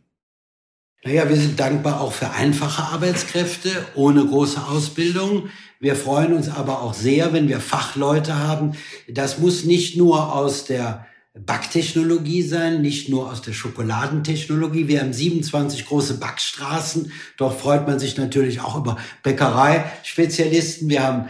[1.02, 5.48] Naja, wir sind dankbar auch für einfache Arbeitskräfte ohne große Ausbildung.
[5.80, 8.72] Wir freuen uns aber auch sehr, wenn wir Fachleute haben.
[9.08, 11.05] Das muss nicht nur aus der
[11.44, 14.88] Backtechnologie sein, nicht nur aus der Schokoladentechnologie.
[14.88, 17.12] Wir haben 27 große Backstraßen.
[17.36, 20.88] Dort freut man sich natürlich auch über Bäckereispezialisten.
[20.88, 21.28] Wir haben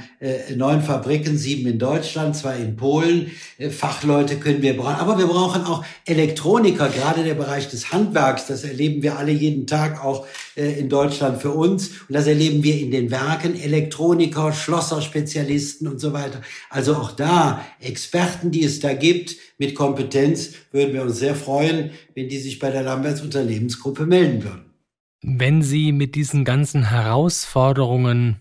[0.57, 3.31] neun Fabriken, sieben in Deutschland, zwei in Polen.
[3.59, 4.95] Äh, Fachleute können wir brauchen.
[4.95, 8.47] Aber wir brauchen auch Elektroniker, gerade der Bereich des Handwerks.
[8.47, 10.27] Das erleben wir alle jeden Tag auch
[10.57, 11.89] äh, in Deutschland für uns.
[12.09, 13.55] Und das erleben wir in den Werken.
[13.55, 16.41] Elektroniker, Schlosserspezialisten und so weiter.
[16.71, 21.91] Also auch da Experten, die es da gibt, mit Kompetenz, würden wir uns sehr freuen,
[22.15, 24.63] wenn die sich bei der Lamberts Unternehmensgruppe melden würden.
[25.23, 28.37] Wenn Sie mit diesen ganzen Herausforderungen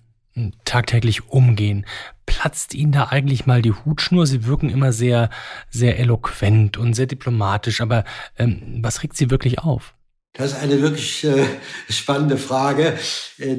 [0.66, 1.86] tagtäglich umgehen,
[2.26, 4.28] platzt Ihnen da eigentlich mal die Hutschnur?
[4.28, 5.30] Sie wirken immer sehr,
[5.70, 8.04] sehr eloquent und sehr diplomatisch, aber
[8.38, 9.96] ähm, was regt Sie wirklich auf?
[10.34, 11.46] Das ist eine wirklich äh,
[11.90, 12.98] spannende Frage.
[13.38, 13.58] Äh,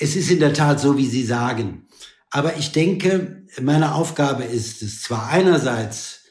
[0.00, 1.86] es ist in der Tat so, wie Sie sagen.
[2.30, 6.24] Aber ich denke, meine Aufgabe ist es zwar einerseits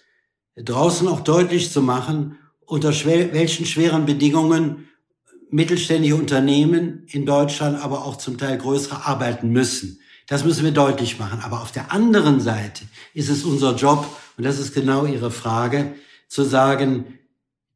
[0.57, 4.89] draußen auch deutlich zu machen, unter welchen schweren Bedingungen
[5.54, 10.00] mittelständische Unternehmen in Deutschland, aber auch zum Teil größere arbeiten müssen.
[10.28, 11.42] Das müssen wir deutlich machen.
[11.44, 15.94] Aber auf der anderen Seite ist es unser Job, und das ist genau Ihre Frage,
[16.28, 17.20] zu sagen,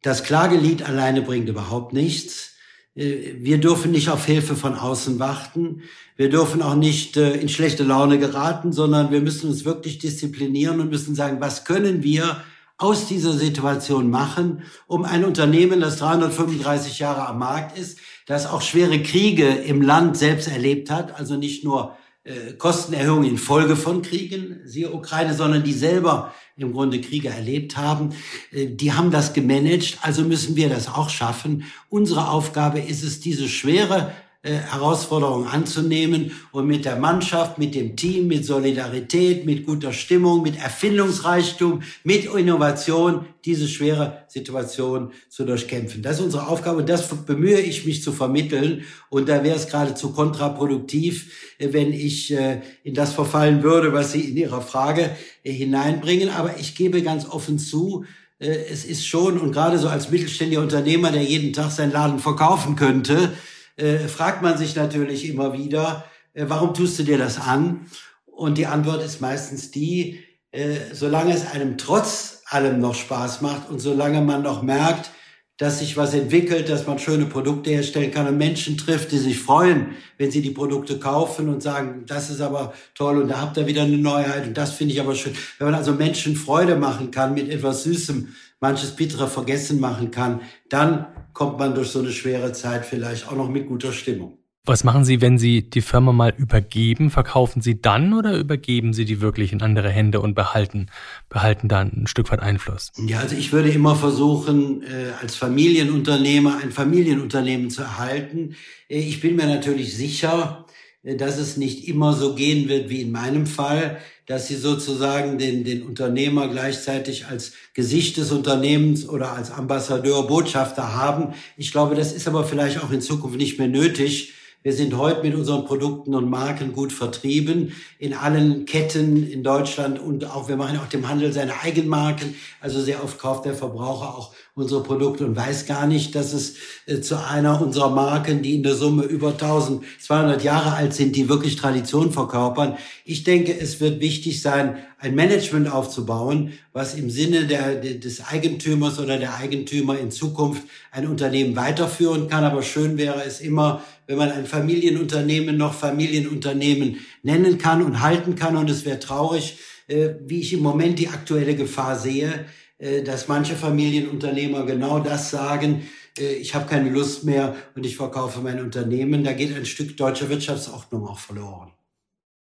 [0.02, 2.56] das Klagelied alleine bringt überhaupt nichts.
[2.96, 5.84] Äh, wir dürfen nicht auf Hilfe von außen warten.
[6.16, 10.80] Wir dürfen auch nicht äh, in schlechte Laune geraten, sondern wir müssen uns wirklich disziplinieren
[10.80, 12.44] und müssen sagen, was können wir
[12.78, 18.62] aus dieser Situation machen, um ein Unternehmen, das 335 Jahre am Markt ist, das auch
[18.62, 24.60] schwere Kriege im Land selbst erlebt hat, also nicht nur äh, Kostenerhöhungen infolge von Kriegen,
[24.66, 28.10] siehe Ukraine, sondern die selber im Grunde Kriege erlebt haben,
[28.52, 31.64] äh, die haben das gemanagt, also müssen wir das auch schaffen.
[31.90, 34.12] Unsere Aufgabe ist es, diese schwere
[34.48, 40.42] äh, Herausforderungen anzunehmen und mit der Mannschaft, mit dem Team, mit Solidarität, mit guter Stimmung,
[40.42, 46.02] mit Erfindungsreichtum, mit Innovation diese schwere Situation zu durchkämpfen.
[46.02, 48.86] Das ist unsere Aufgabe und das bemühe ich mich zu vermitteln.
[49.10, 54.14] Und da wäre es geradezu kontraproduktiv, äh, wenn ich äh, in das verfallen würde, was
[54.14, 55.10] Sie in Ihrer Frage
[55.44, 56.30] hineinbringen.
[56.30, 58.06] Aber ich gebe ganz offen zu,
[58.40, 62.76] es ist schon, und gerade so als mittelständiger Unternehmer, der jeden Tag seinen Laden verkaufen
[62.76, 63.34] könnte,
[63.78, 67.88] äh, fragt man sich natürlich immer wieder, äh, warum tust du dir das an?
[68.26, 73.70] Und die Antwort ist meistens die, äh, solange es einem trotz allem noch Spaß macht
[73.70, 75.12] und solange man noch merkt,
[75.58, 79.40] dass sich was entwickelt, dass man schöne Produkte herstellen kann und Menschen trifft, die sich
[79.40, 83.58] freuen, wenn sie die Produkte kaufen und sagen, das ist aber toll und da habt
[83.58, 85.34] ihr wieder eine Neuheit und das finde ich aber schön.
[85.58, 90.42] Wenn man also Menschen Freude machen kann mit etwas Süßem, manches Bittere vergessen machen kann,
[90.70, 94.40] dann kommt man durch so eine schwere Zeit vielleicht auch noch mit guter Stimmung.
[94.66, 97.12] Was machen Sie, wenn Sie die Firma mal übergeben?
[97.12, 100.88] Verkaufen Sie dann oder übergeben Sie die wirklich in andere Hände und behalten,
[101.30, 102.92] behalten dann ein Stück weit Einfluss?
[103.06, 108.56] Ja, also ich würde immer versuchen, äh, als Familienunternehmer ein Familienunternehmen zu erhalten.
[108.90, 110.66] Äh, ich bin mir natürlich sicher,
[111.04, 115.38] äh, dass es nicht immer so gehen wird wie in meinem Fall, dass sie sozusagen
[115.38, 121.34] den, den Unternehmer gleichzeitig als Gesicht des Unternehmens oder als Ambassadeur, Botschafter haben.
[121.56, 124.34] Ich glaube, das ist aber vielleicht auch in Zukunft nicht mehr nötig.
[124.64, 129.98] Wir sind heute mit unseren Produkten und Marken gut vertrieben in allen Ketten in Deutschland
[129.98, 132.36] und auch wir machen auch dem Handel seine Eigenmarken.
[132.60, 136.56] Also sehr oft kauft der Verbraucher auch unsere Produkte und weiß gar nicht, dass es
[136.88, 141.30] äh, zu einer unserer Marken, die in der Summe über 1200 Jahre alt sind, die
[141.30, 142.76] wirklich Tradition verkörpern.
[143.06, 148.98] Ich denke, es wird wichtig sein, ein Management aufzubauen, was im Sinne der, des Eigentümers
[148.98, 152.44] oder der Eigentümer in Zukunft ein Unternehmen weiterführen kann.
[152.44, 158.34] Aber schön wäre es immer, wenn man ein Familienunternehmen noch Familienunternehmen nennen kann und halten
[158.34, 158.58] kann.
[158.58, 162.46] Und es wäre traurig, äh, wie ich im Moment die aktuelle Gefahr sehe,
[162.80, 165.88] dass manche Familienunternehmer genau das sagen,
[166.18, 169.24] äh, ich habe keine Lust mehr und ich verkaufe mein Unternehmen.
[169.24, 171.72] Da geht ein Stück deutscher Wirtschaftsordnung auch verloren.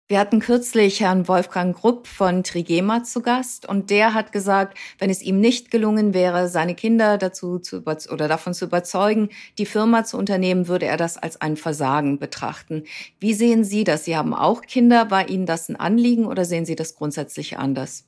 [0.08, 5.10] Wir hatten kürzlich Herrn Wolfgang Grupp von Trigema zu Gast und der hat gesagt, wenn
[5.10, 10.04] es ihm nicht gelungen wäre, seine Kinder dazu zu oder davon zu überzeugen, die Firma
[10.04, 12.84] zu unternehmen, würde er das als ein Versagen betrachten.
[13.20, 14.06] Wie sehen Sie das?
[14.06, 15.10] Sie haben auch Kinder.
[15.10, 18.06] War Ihnen das ein Anliegen oder sehen Sie das grundsätzlich anders?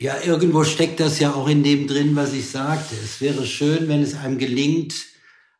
[0.00, 2.94] Ja, irgendwo steckt das ja auch in dem drin, was ich sagte.
[3.02, 4.94] Es wäre schön, wenn es einem gelingt,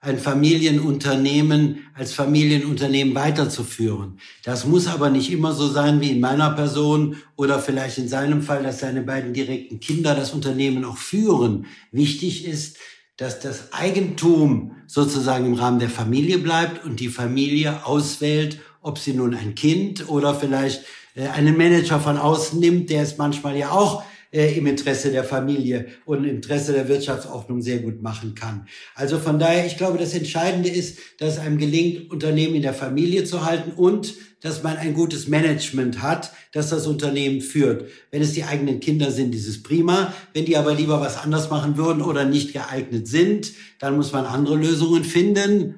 [0.01, 4.20] ein Familienunternehmen als Familienunternehmen weiterzuführen.
[4.44, 8.40] Das muss aber nicht immer so sein wie in meiner Person oder vielleicht in seinem
[8.42, 11.66] Fall, dass seine beiden direkten Kinder das Unternehmen auch führen.
[11.90, 12.77] Wichtig ist,
[13.16, 19.14] dass das Eigentum sozusagen im Rahmen der Familie bleibt und die Familie auswählt, ob sie
[19.14, 20.85] nun ein Kind oder vielleicht
[21.16, 25.24] äh, einen Manager von außen nimmt, der es manchmal ja auch äh, im Interesse der
[25.24, 28.66] Familie und im Interesse der Wirtschaftsordnung sehr gut machen kann.
[28.94, 33.24] Also von daher, ich glaube, das Entscheidende ist, dass einem gelingt, Unternehmen in der Familie
[33.24, 37.88] zu halten und dass man ein gutes Management hat, das das Unternehmen führt.
[38.10, 40.12] Wenn es die eigenen Kinder sind, ist es prima.
[40.32, 44.26] Wenn die aber lieber was anders machen würden oder nicht geeignet sind, dann muss man
[44.26, 45.74] andere Lösungen finden.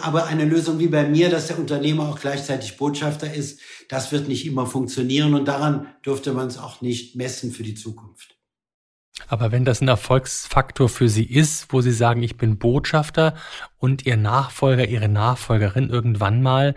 [0.00, 4.28] Aber eine Lösung wie bei mir, dass der Unternehmer auch gleichzeitig Botschafter ist, das wird
[4.28, 8.36] nicht immer funktionieren und daran dürfte man es auch nicht messen für die Zukunft.
[9.28, 13.34] Aber wenn das ein Erfolgsfaktor für Sie ist, wo Sie sagen, ich bin Botschafter
[13.78, 16.74] und Ihr Nachfolger, Ihre Nachfolgerin irgendwann mal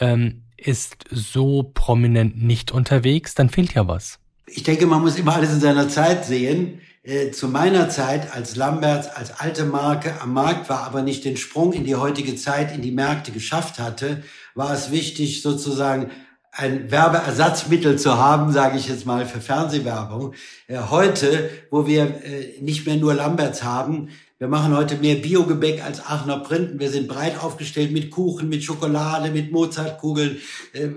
[0.00, 4.18] ähm, ist so prominent nicht unterwegs, dann fehlt ja was.
[4.46, 6.80] Ich denke, man muss immer alles in seiner Zeit sehen.
[7.06, 11.36] Äh, zu meiner Zeit als Lamberts, als alte Marke am Markt war, aber nicht den
[11.36, 14.22] Sprung in die heutige Zeit, in die Märkte geschafft hatte,
[14.54, 16.10] war es wichtig, sozusagen
[16.50, 20.32] ein Werbeersatzmittel zu haben, sage ich jetzt mal, für Fernsehwerbung.
[20.66, 24.08] Äh, heute, wo wir äh, nicht mehr nur Lamberts haben,
[24.40, 26.80] wir machen heute mehr Biogebäck als Aachener Printen.
[26.80, 30.38] Wir sind breit aufgestellt mit Kuchen, mit Schokolade, mit Mozartkugeln.
[30.72, 30.88] Äh,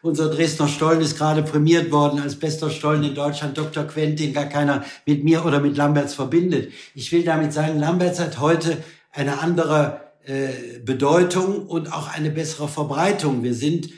[0.00, 3.58] unser Dresdner Stollen ist gerade prämiert worden als bester Stollen in Deutschland.
[3.58, 3.84] Dr.
[3.84, 6.72] Quentin, gar keiner mit mir oder mit Lamberts verbindet.
[6.94, 8.78] Ich will damit sagen, Lamberts hat heute
[9.12, 13.42] eine andere äh, Bedeutung und auch eine bessere Verbreitung.
[13.42, 13.90] Wir sind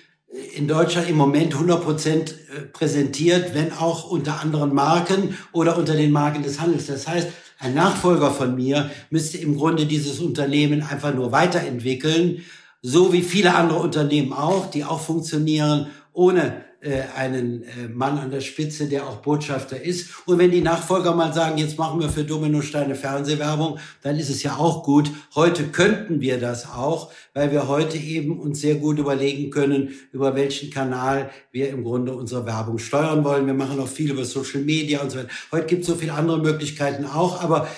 [0.54, 5.94] in Deutschland im Moment 100 Prozent äh, präsentiert, wenn auch unter anderen Marken oder unter
[5.94, 6.86] den Marken des Handels.
[6.86, 7.28] Das heißt,
[7.62, 12.42] ein Nachfolger von mir müsste im Grunde dieses Unternehmen einfach nur weiterentwickeln,
[12.82, 18.32] so wie viele andere Unternehmen auch, die auch funktionieren, ohne äh, einen äh, Mann an
[18.32, 20.10] der Spitze, der auch Botschafter ist.
[20.26, 24.42] Und wenn die Nachfolger mal sagen, jetzt machen wir für Dominosteine Fernsehwerbung, dann ist es
[24.42, 25.10] ja auch gut.
[25.36, 30.34] Heute könnten wir das auch, weil wir heute eben uns sehr gut überlegen können, über
[30.34, 33.46] welchen Kanal wir im Grunde unsere Werbung steuern wollen.
[33.46, 35.30] Wir machen auch viel über Social Media und so weiter.
[35.52, 37.68] Heute gibt es so viele andere Möglichkeiten auch, aber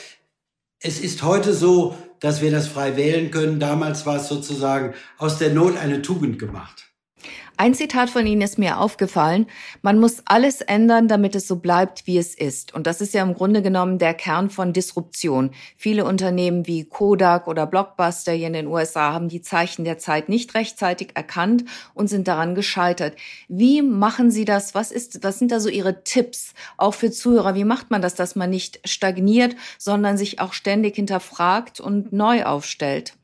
[0.80, 3.60] es ist heute so, dass wir das frei wählen können.
[3.60, 6.93] Damals war es sozusagen aus der Not eine Tugend gemacht.
[7.56, 9.46] Ein Zitat von Ihnen ist mir aufgefallen.
[9.80, 12.74] Man muss alles ändern, damit es so bleibt, wie es ist.
[12.74, 15.52] Und das ist ja im Grunde genommen der Kern von Disruption.
[15.76, 20.28] Viele Unternehmen wie Kodak oder Blockbuster hier in den USA haben die Zeichen der Zeit
[20.28, 21.64] nicht rechtzeitig erkannt
[21.94, 23.14] und sind daran gescheitert.
[23.46, 24.74] Wie machen Sie das?
[24.74, 27.54] Was ist, was sind da so Ihre Tipps auch für Zuhörer?
[27.54, 32.46] Wie macht man das, dass man nicht stagniert, sondern sich auch ständig hinterfragt und neu
[32.46, 33.14] aufstellt?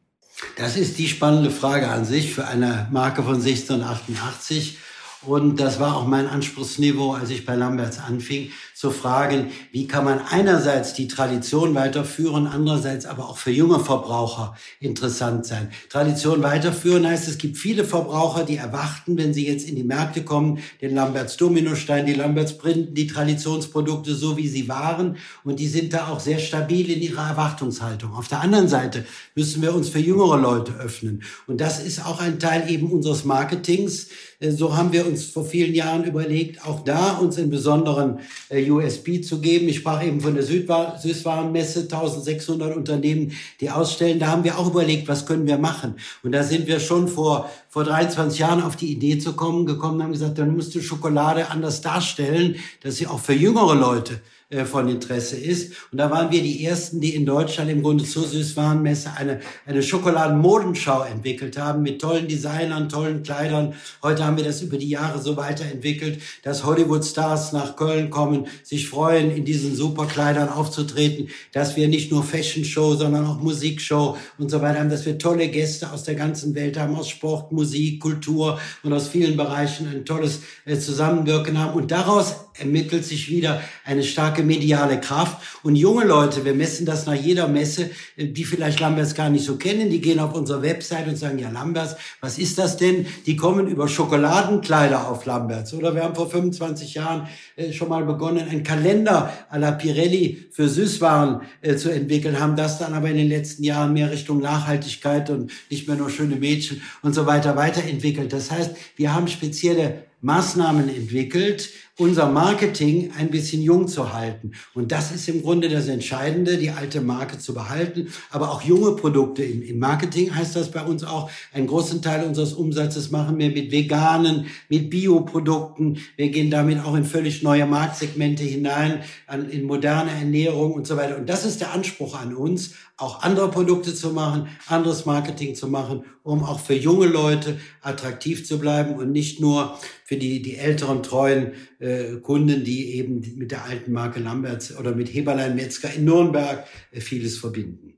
[0.56, 4.78] Das ist die spannende Frage an sich für eine Marke von 1688.
[5.22, 10.06] Und das war auch mein Anspruchsniveau, als ich bei Lamberts anfing, zu fragen, wie kann
[10.06, 15.68] man einerseits die Tradition weiterführen, andererseits aber auch für junge Verbraucher interessant sein.
[15.90, 20.24] Tradition weiterführen heißt, es gibt viele Verbraucher, die erwarten, wenn sie jetzt in die Märkte
[20.24, 25.68] kommen, den Lamberts Dominostein, die Lamberts Printen, die Traditionsprodukte so wie sie waren und die
[25.68, 28.14] sind da auch sehr stabil in ihrer Erwartungshaltung.
[28.14, 32.18] Auf der anderen Seite müssen wir uns für jüngere Leute öffnen und das ist auch
[32.18, 34.06] ein Teil eben unseres Marketings.
[34.40, 38.69] Äh, so haben wir uns vor vielen Jahren überlegt, auch da uns in besonderen äh,
[38.70, 39.68] USB zu geben.
[39.68, 44.18] Ich sprach eben von der Süßwarenmesse, 1600 Unternehmen, die ausstellen.
[44.18, 45.96] Da haben wir auch überlegt, was können wir machen.
[46.22, 50.02] Und da sind wir schon vor, vor 23 Jahren auf die Idee zu kommen, gekommen
[50.02, 54.64] haben gesagt, dann musst du Schokolade anders darstellen, dass sie auch für jüngere Leute äh,
[54.64, 55.74] von Interesse ist.
[55.92, 59.80] Und da waren wir die Ersten, die in Deutschland im Grunde zur Süßwarenmesse eine, eine
[59.80, 63.74] Schokoladenmodenschau entwickelt haben mit tollen Designern, tollen Kleidern.
[64.02, 68.88] Heute haben wir das über die Jahre so weiterentwickelt, dass Hollywood-Stars nach Köln kommen, sich
[68.88, 74.60] freuen, in diesen Superkleidern aufzutreten, dass wir nicht nur Fashion-Show, sondern auch Musikshow und so
[74.60, 78.58] weiter haben, dass wir tolle Gäste aus der ganzen Welt haben, aus Sport, Musik, Kultur
[78.82, 81.74] und aus vielen Bereichen ein tolles äh, Zusammenwirken haben.
[81.74, 85.38] Und daraus ermittelt sich wieder eine starke mediale Kraft.
[85.62, 89.44] Und junge Leute, wir messen das nach jeder Messe, äh, die vielleicht Lamberts gar nicht
[89.44, 93.06] so kennen, die gehen auf unsere Website und sagen, ja Lamberts, was ist das denn?
[93.26, 95.74] Die kommen über Schokoladenkleider auf Lamberts.
[95.74, 100.46] Oder wir haben vor 25 Jahren äh, schon mal begonnen, einen Kalender à la Pirelli
[100.50, 104.40] für Süßwaren äh, zu entwickeln, haben das dann aber in den letzten Jahren mehr Richtung
[104.40, 108.32] Nachhaltigkeit und nicht mehr nur schöne Mädchen und so weiter weiterentwickelt.
[108.32, 111.70] Das heißt, wir haben spezielle Maßnahmen entwickelt,
[112.00, 114.52] unser Marketing ein bisschen jung zu halten.
[114.74, 118.92] Und das ist im Grunde das Entscheidende, die alte Marke zu behalten, aber auch junge
[118.92, 119.44] Produkte.
[119.44, 123.70] Im, Marketing heißt das bei uns auch, einen großen Teil unseres Umsatzes machen wir mit
[123.70, 125.98] veganen, mit Bioprodukten.
[126.16, 130.96] Wir gehen damit auch in völlig neue Marktsegmente hinein, an, in moderne Ernährung und so
[130.96, 131.18] weiter.
[131.18, 135.68] Und das ist der Anspruch an uns, auch andere Produkte zu machen, anderes Marketing zu
[135.68, 140.56] machen, um auch für junge Leute attraktiv zu bleiben und nicht nur für die, die
[140.56, 145.92] älteren treuen äh, Kunden, die eben mit der alten Marke Lamberts oder mit Heberlein Metzger
[145.94, 147.94] in Nürnberg äh, vieles verbinden.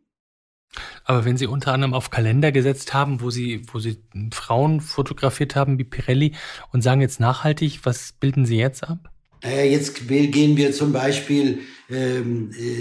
[1.05, 3.99] Aber wenn Sie unter anderem auf Kalender gesetzt haben, wo Sie, wo Sie
[4.33, 6.33] Frauen fotografiert haben wie Pirelli
[6.73, 9.11] und sagen jetzt nachhaltig, was bilden Sie jetzt ab?
[9.43, 11.59] Naja, jetzt gehen wir zum Beispiel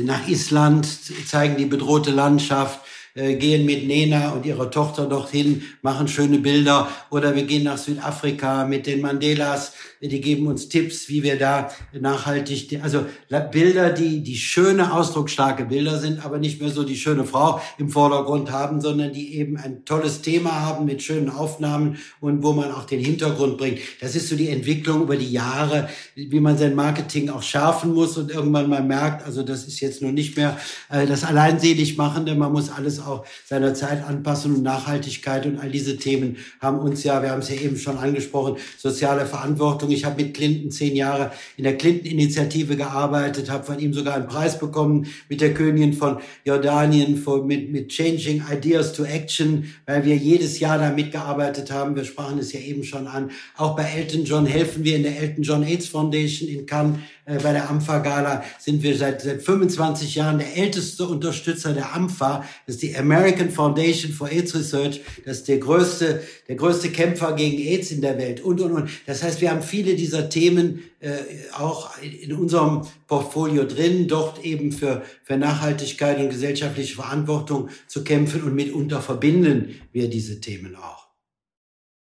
[0.03, 0.87] nach Island,
[1.27, 2.79] zeigen die bedrohte Landschaft,
[3.13, 6.89] äh, gehen mit Nena und ihrer Tochter dorthin, machen schöne Bilder.
[7.09, 11.69] Oder wir gehen nach Südafrika mit den Mandelas, die geben uns Tipps, wie wir da
[11.99, 13.05] nachhaltig, also
[13.51, 17.89] Bilder, die, die schöne, ausdrucksstarke Bilder sind, aber nicht mehr so die schöne Frau im
[17.89, 22.71] Vordergrund haben, sondern die eben ein tolles Thema haben mit schönen Aufnahmen und wo man
[22.71, 23.79] auch den Hintergrund bringt.
[23.99, 28.17] Das ist so die Entwicklung über die Jahre, wie man sein Marketing auch schärfen muss
[28.17, 30.57] und irgendwann mal merkt, also das ist jetzt nur nicht mehr
[30.89, 35.69] äh, das alleinselig machende, man muss alles auch seiner Zeit anpassen und Nachhaltigkeit und all
[35.69, 39.91] diese Themen haben uns ja, wir haben es ja eben schon angesprochen, soziale Verantwortung.
[39.91, 44.27] Ich habe mit Clinton zehn Jahre in der Clinton-Initiative gearbeitet, habe von ihm sogar einen
[44.27, 50.05] Preis bekommen mit der Königin von Jordanien für, mit, mit Changing Ideas to Action, weil
[50.05, 51.95] wir jedes Jahr da mitgearbeitet haben.
[51.95, 53.31] Wir sprachen es ja eben schon an.
[53.57, 57.37] Auch bei Elton John helfen wir in der Elton John AIDS Foundation in Cannes äh,
[57.37, 62.43] bei der AMFA-Gala sind wir seit, seit 25 Jahren der älteste Unterstützer der AMFA.
[62.65, 65.01] Das ist die American Foundation for AIDS Research.
[65.25, 68.89] Das ist der größte, der größte Kämpfer gegen AIDS in der Welt und, und, und.
[69.05, 71.11] Das heißt, wir haben viele dieser Themen äh,
[71.57, 78.43] auch in unserem Portfolio drin, dort eben für, für Nachhaltigkeit und gesellschaftliche Verantwortung zu kämpfen
[78.43, 81.00] und mitunter verbinden wir diese Themen auch.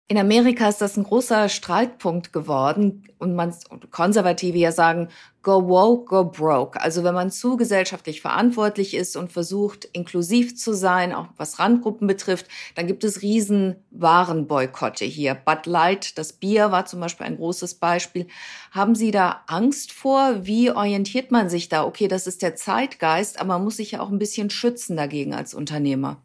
[0.10, 3.56] In Amerika ist das ein großer Streitpunkt geworden und man
[3.90, 5.08] Konservative ja sagen,
[5.42, 6.82] go woke, go broke.
[6.82, 12.06] Also wenn man zu gesellschaftlich verantwortlich ist und versucht, inklusiv zu sein, auch was Randgruppen
[12.06, 15.36] betrifft, dann gibt es riesen Warenboykotte hier.
[15.36, 18.28] Bud Light, das Bier war zum Beispiel ein großes Beispiel.
[18.72, 20.46] Haben Sie da Angst vor?
[20.46, 21.86] Wie orientiert man sich da?
[21.86, 25.34] Okay, das ist der Zeitgeist, aber man muss sich ja auch ein bisschen schützen dagegen
[25.34, 26.22] als Unternehmer.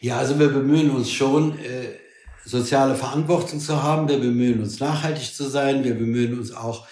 [0.00, 2.02] Ja, also wir bemühen uns schon, äh
[2.44, 4.08] soziale Verantwortung zu haben.
[4.08, 5.84] Wir bemühen uns nachhaltig zu sein.
[5.84, 6.86] Wir bemühen uns auch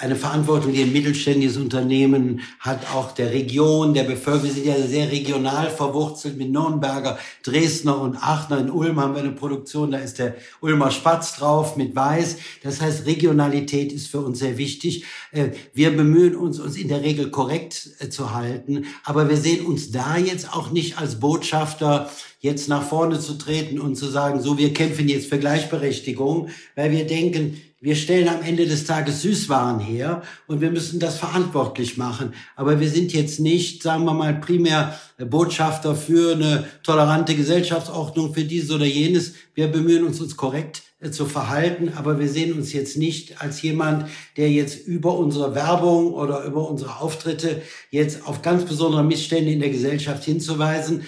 [0.00, 4.42] eine Verantwortung, die ein mittelständisches Unternehmen hat, auch der Region, der Bevölkerung.
[4.42, 8.58] Wir sind ja sehr regional verwurzelt mit Nürnberger, Dresdner und Aachener.
[8.58, 12.38] In Ulm haben wir eine Produktion, da ist der Ulmer Spatz drauf mit Weiß.
[12.64, 15.04] Das heißt, Regionalität ist für uns sehr wichtig.
[15.30, 19.64] Äh, wir bemühen uns, uns in der Regel korrekt äh, zu halten, aber wir sehen
[19.64, 24.40] uns da jetzt auch nicht als Botschafter jetzt nach vorne zu treten und zu sagen,
[24.40, 29.22] so, wir kämpfen jetzt für Gleichberechtigung, weil wir denken, wir stellen am Ende des Tages
[29.22, 32.34] Süßwaren her und wir müssen das verantwortlich machen.
[32.56, 38.42] Aber wir sind jetzt nicht, sagen wir mal, primär Botschafter für eine tolerante Gesellschaftsordnung, für
[38.42, 39.34] dieses oder jenes.
[39.54, 43.62] Wir bemühen uns, uns korrekt äh, zu verhalten, aber wir sehen uns jetzt nicht als
[43.62, 47.62] jemand, der jetzt über unsere Werbung oder über unsere Auftritte
[47.92, 51.02] jetzt auf ganz besondere Missstände in der Gesellschaft hinzuweisen.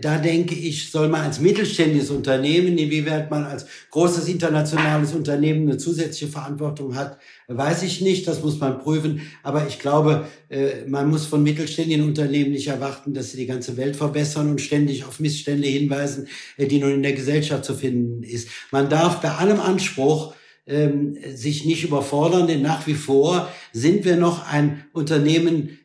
[0.00, 5.76] Da denke ich, soll man als mittelständisches Unternehmen, inwieweit man als großes internationales Unternehmen eine
[5.76, 7.18] zusätzliche Verantwortung hat,
[7.48, 9.20] weiß ich nicht, das muss man prüfen.
[9.42, 13.76] Aber ich glaube, äh, man muss von mittelständigen Unternehmen nicht erwarten, dass sie die ganze
[13.76, 18.22] Welt verbessern und ständig auf Missstände hinweisen, äh, die nun in der Gesellschaft zu finden
[18.22, 18.48] ist.
[18.70, 20.34] Man darf bei allem Anspruch
[20.66, 25.78] ähm, sich nicht überfordern, denn nach wie vor sind wir noch ein Unternehmen,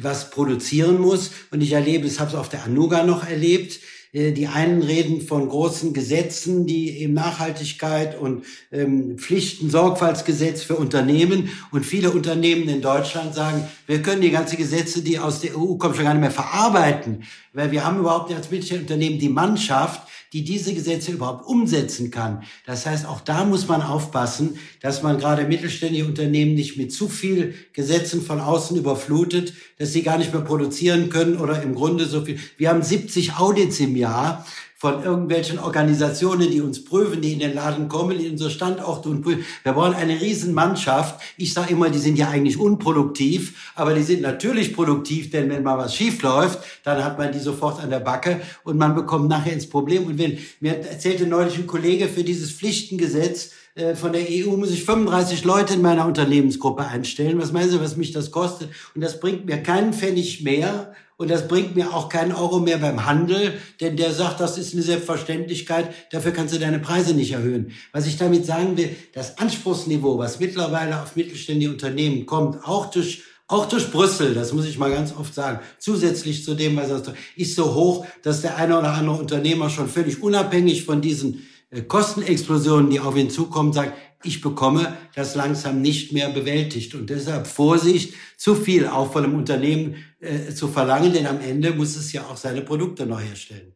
[0.00, 1.32] was produzieren muss.
[1.50, 3.80] Und ich erlebe, ich habe es auf der Anuga noch erlebt,
[4.14, 10.76] äh, die einen reden von großen Gesetzen, die eben Nachhaltigkeit und ähm, Pflichten, Sorgfaltsgesetz für
[10.76, 11.50] Unternehmen.
[11.72, 15.74] Und viele Unternehmen in Deutschland sagen, wir können die ganzen Gesetze, die aus der EU
[15.74, 20.42] kommen, schon gar nicht mehr verarbeiten, weil wir haben überhaupt als Mittelständler die Mannschaft, die
[20.42, 22.42] diese Gesetze überhaupt umsetzen kann.
[22.66, 27.08] Das heißt, auch da muss man aufpassen, dass man gerade mittelständische Unternehmen nicht mit zu
[27.08, 32.06] viel Gesetzen von außen überflutet, dass sie gar nicht mehr produzieren können oder im Grunde
[32.06, 32.40] so viel.
[32.56, 34.44] Wir haben 70 Audits im Jahr
[34.76, 39.22] von irgendwelchen Organisationen, die uns prüfen, die in den Laden kommen, in unsere Standorte und
[39.22, 39.44] prüfen.
[39.62, 41.20] Wir brauchen eine Riesenmannschaft.
[41.36, 45.62] Ich sage immer, die sind ja eigentlich unproduktiv, aber die sind natürlich produktiv, denn wenn
[45.62, 49.28] mal was schief läuft, dann hat man die sofort an der Backe und man bekommt
[49.28, 50.06] nachher ins Problem.
[50.06, 54.70] Und wenn, mir erzählte neulich ein Kollege für dieses Pflichtengesetz, äh, von der EU muss
[54.70, 57.38] ich 35 Leute in meiner Unternehmensgruppe einstellen.
[57.38, 58.70] Was meinen Sie, was mich das kostet?
[58.94, 62.78] Und das bringt mir keinen Pfennig mehr und das bringt mir auch keinen Euro mehr
[62.78, 67.32] beim Handel, denn der sagt, das ist eine Selbstverständlichkeit, dafür kannst du deine Preise nicht
[67.32, 67.72] erhöhen.
[67.92, 73.22] Was ich damit sagen will, das Anspruchsniveau, was mittlerweile auf mittelständige Unternehmen kommt, auch durch
[73.46, 77.04] auch durch Brüssel, das muss ich mal ganz oft sagen, zusätzlich zu dem, was er
[77.04, 81.46] sagt, ist so hoch, dass der eine oder andere Unternehmer schon völlig unabhängig von diesen
[81.70, 83.92] äh, Kostenexplosionen, die auf ihn zukommen, sagt,
[84.24, 86.94] ich bekomme das langsam nicht mehr bewältigt.
[86.94, 91.72] Und deshalb Vorsicht, zu viel auch von einem Unternehmen äh, zu verlangen, denn am Ende
[91.72, 93.74] muss es ja auch seine Produkte neu herstellen.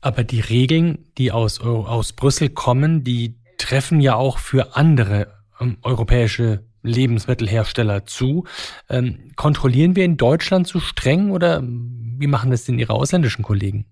[0.00, 5.78] Aber die Regeln, die aus, aus Brüssel kommen, die treffen ja auch für andere ähm,
[5.82, 8.44] europäische Lebensmittelhersteller zu.
[8.88, 13.86] Ähm, kontrollieren wir in Deutschland zu streng oder wie machen das denn Ihre ausländischen Kollegen?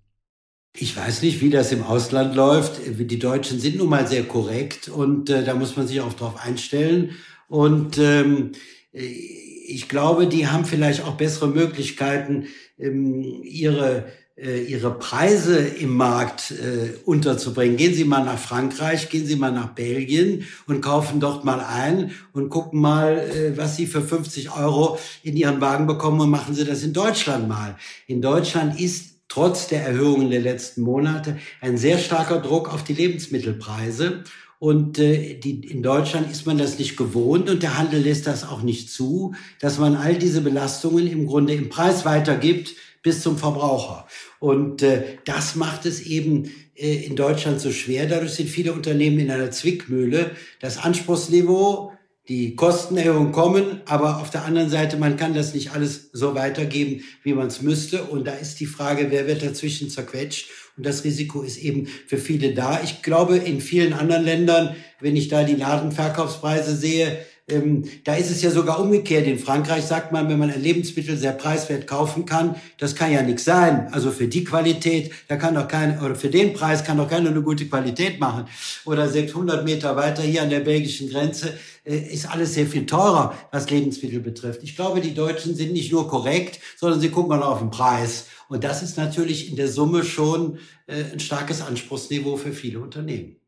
[0.74, 2.80] Ich weiß nicht, wie das im Ausland läuft.
[2.86, 6.36] Die Deutschen sind nun mal sehr korrekt und äh, da muss man sich auch drauf
[6.42, 7.10] einstellen.
[7.48, 8.52] Und ähm,
[8.92, 12.46] ich glaube, die haben vielleicht auch bessere Möglichkeiten,
[12.78, 14.06] ähm, ihre
[14.42, 17.76] äh, ihre Preise im Markt äh, unterzubringen.
[17.76, 22.12] Gehen Sie mal nach Frankreich, gehen Sie mal nach Belgien und kaufen dort mal ein
[22.32, 26.54] und gucken mal, äh, was Sie für 50 Euro in Ihren Wagen bekommen und machen
[26.54, 27.76] Sie das in Deutschland mal.
[28.06, 32.92] In Deutschland ist trotz der Erhöhungen der letzten Monate ein sehr starker Druck auf die
[32.92, 34.24] Lebensmittelpreise.
[34.58, 38.46] Und äh, die, in Deutschland ist man das nicht gewohnt und der Handel lässt das
[38.46, 43.38] auch nicht zu, dass man all diese Belastungen im Grunde im Preis weitergibt bis zum
[43.38, 44.06] Verbraucher.
[44.38, 48.06] Und äh, das macht es eben äh, in Deutschland so schwer.
[48.06, 50.32] Dadurch sind viele Unternehmen in einer Zwickmühle.
[50.60, 51.91] Das Anspruchsniveau,
[52.28, 57.02] die Kostenerhöhungen kommen, aber auf der anderen Seite, man kann das nicht alles so weitergeben,
[57.24, 58.04] wie man es müsste.
[58.04, 60.48] Und da ist die Frage, wer wird dazwischen zerquetscht?
[60.76, 62.80] Und das Risiko ist eben für viele da.
[62.82, 67.18] Ich glaube, in vielen anderen Ländern, wenn ich da die Ladenverkaufspreise sehe,
[67.52, 69.26] ähm, da ist es ja sogar umgekehrt.
[69.26, 73.22] In Frankreich sagt man, wenn man ein Lebensmittel sehr preiswert kaufen kann, das kann ja
[73.22, 73.88] nichts sein.
[73.92, 77.30] Also für die Qualität, da kann doch kein, oder für den Preis kann doch keiner
[77.30, 78.46] eine gute Qualität machen.
[78.84, 83.34] Oder 600 Meter weiter hier an der belgischen Grenze äh, ist alles sehr viel teurer,
[83.50, 84.62] was Lebensmittel betrifft.
[84.62, 88.26] Ich glaube, die Deutschen sind nicht nur korrekt, sondern sie gucken auch auf den Preis.
[88.48, 93.41] Und das ist natürlich in der Summe schon äh, ein starkes Anspruchsniveau für viele Unternehmen.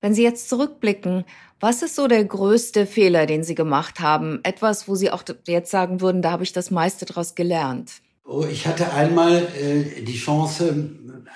[0.00, 1.24] Wenn Sie jetzt zurückblicken,
[1.60, 4.40] was ist so der größte Fehler, den Sie gemacht haben?
[4.42, 8.02] Etwas, wo Sie auch jetzt sagen würden, da habe ich das meiste daraus gelernt.
[8.26, 10.90] Oh, ich hatte einmal äh, die Chance,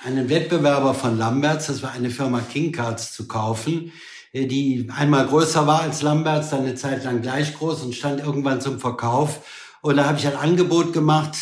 [0.05, 3.93] einen Wettbewerber von Lamberts, das war eine Firma King Cards, zu kaufen,
[4.33, 8.21] äh, die einmal größer war als Lamberts, dann eine Zeit lang gleich groß und stand
[8.21, 9.41] irgendwann zum Verkauf.
[9.83, 11.37] Und da habe ich ein Angebot gemacht,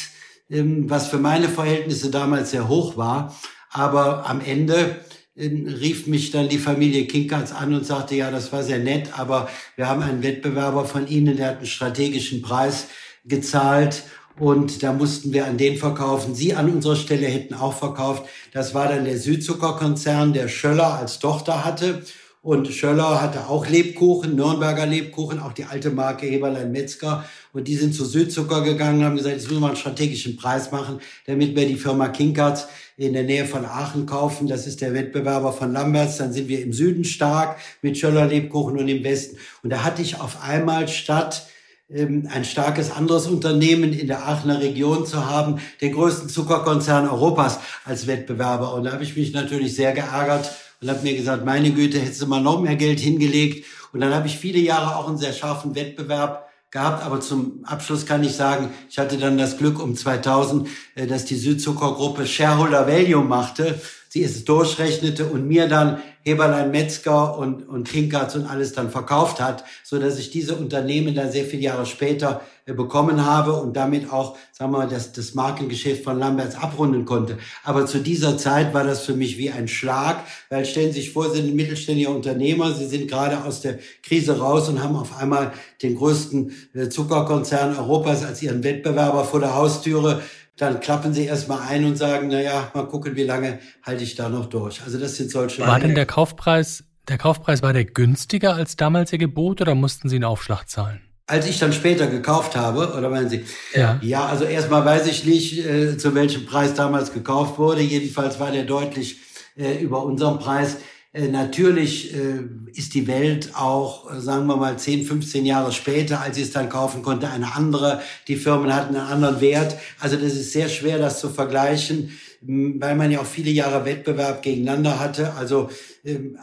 [0.50, 3.34] ähm, was für meine Verhältnisse damals sehr hoch war.
[3.70, 5.04] Aber am Ende
[5.36, 9.48] rief mich dann die Familie Kinkerts an und sagte, ja, das war sehr nett, aber
[9.76, 12.86] wir haben einen Wettbewerber von Ihnen, der hat einen strategischen Preis
[13.24, 14.04] gezahlt
[14.38, 16.34] und da mussten wir an den verkaufen.
[16.34, 18.24] Sie an unserer Stelle hätten auch verkauft.
[18.52, 22.02] Das war dann der Südzuckerkonzern, der Schöller als Tochter hatte.
[22.46, 27.24] Und Schöller hatte auch Lebkuchen, Nürnberger Lebkuchen, auch die alte Marke Heberlein Metzger.
[27.52, 31.00] Und die sind zu Südzucker gegangen, haben gesagt, jetzt müssen wir einen strategischen Preis machen,
[31.26, 34.46] damit wir die Firma Kinkerts in der Nähe von Aachen kaufen.
[34.46, 36.18] Das ist der Wettbewerber von Lamberts.
[36.18, 39.38] Dann sind wir im Süden stark mit Schöller Lebkuchen und im Westen.
[39.64, 41.48] Und da hatte ich auf einmal statt
[41.90, 47.58] ähm, ein starkes anderes Unternehmen in der Aachener Region zu haben, den größten Zuckerkonzern Europas
[47.84, 48.72] als Wettbewerber.
[48.74, 50.48] Und da habe ich mich natürlich sehr geärgert
[50.80, 53.66] und habe mir gesagt, meine Güte, hättest du mal noch mehr Geld hingelegt.
[53.92, 57.04] Und dann habe ich viele Jahre auch einen sehr scharfen Wettbewerb gehabt.
[57.04, 61.24] Aber zum Abschluss kann ich sagen, ich hatte dann das Glück um 2000, äh, dass
[61.24, 63.80] die Südzuckergruppe Shareholder Value machte.
[64.08, 69.40] Sie es durchrechnete und mir dann Heberlein Metzger und, und Kinkertz und alles dann verkauft
[69.40, 72.40] hat, so dass ich diese Unternehmen dann sehr viele Jahre später
[72.74, 77.38] bekommen habe und damit auch, sagen wir mal, das, das Markengeschäft von Lamberts abrunden konnte.
[77.62, 81.12] Aber zu dieser Zeit war das für mich wie ein Schlag, weil stellen Sie sich
[81.12, 84.96] vor, Sie sind ein mittelständiger Unternehmer, Sie sind gerade aus der Krise raus und haben
[84.96, 85.52] auf einmal
[85.82, 90.22] den größten äh, Zuckerkonzern Europas als Ihren Wettbewerber vor der Haustüre
[90.56, 94.14] dann klappen sie erstmal ein und sagen, na ja, mal gucken, wie lange halte ich
[94.14, 94.82] da noch durch.
[94.82, 95.60] Also das sind solche.
[95.66, 100.08] War denn der Kaufpreis, der Kaufpreis war der günstiger als damals Ihr Gebot oder mussten
[100.08, 101.02] Sie einen Aufschlag zahlen?
[101.28, 103.44] Als ich dann später gekauft habe, oder meinen Sie?
[103.74, 103.98] Ja.
[104.00, 107.80] Ja, also erstmal weiß ich nicht, äh, zu welchem Preis damals gekauft wurde.
[107.80, 109.18] Jedenfalls war der deutlich
[109.56, 110.76] äh, über unserem Preis.
[111.12, 116.20] Äh, natürlich äh, ist die Welt auch, äh, sagen wir mal, 10, 15 Jahre später,
[116.20, 118.02] als ich es dann kaufen konnte, eine andere.
[118.28, 119.76] Die Firmen hatten einen anderen Wert.
[119.98, 122.12] Also das ist sehr schwer, das zu vergleichen
[122.48, 125.34] weil man ja auch viele Jahre Wettbewerb gegeneinander hatte.
[125.34, 125.70] Also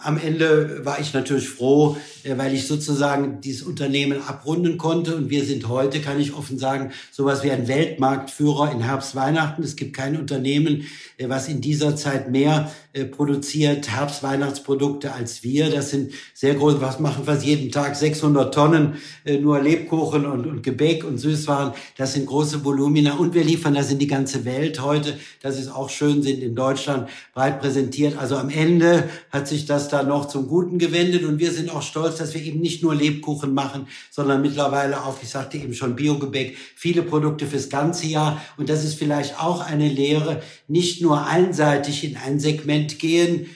[0.03, 5.15] am Ende war ich natürlich froh, äh, weil ich sozusagen dieses Unternehmen abrunden konnte.
[5.15, 9.63] Und wir sind heute, kann ich offen sagen, sowas wie ein Weltmarktführer in Herbst, Weihnachten.
[9.63, 10.85] Es gibt kein Unternehmen,
[11.17, 15.69] äh, was in dieser Zeit mehr äh, produziert, Herbst, Weihnachtsprodukte als wir.
[15.69, 17.95] Das sind sehr groß, was machen wir jeden Tag?
[17.95, 18.95] 600 Tonnen
[19.41, 21.73] nur Lebkuchen und, und Gebäck und Süßwaren.
[21.97, 23.15] Das sind große Volumina.
[23.15, 25.17] Und wir liefern das in die ganze Welt heute.
[25.41, 28.17] Das ist auch schön, sind in Deutschland breit präsentiert.
[28.17, 31.81] Also am Ende hat sich das da noch zum Guten gewendet und wir sind auch
[31.81, 35.95] stolz, dass wir eben nicht nur Lebkuchen machen, sondern mittlerweile auch, ich sagte eben schon,
[35.95, 38.41] Biogebäck, viele Produkte fürs ganze Jahr.
[38.57, 43.47] Und das ist vielleicht auch eine Lehre, nicht nur einseitig in ein Segment gehen,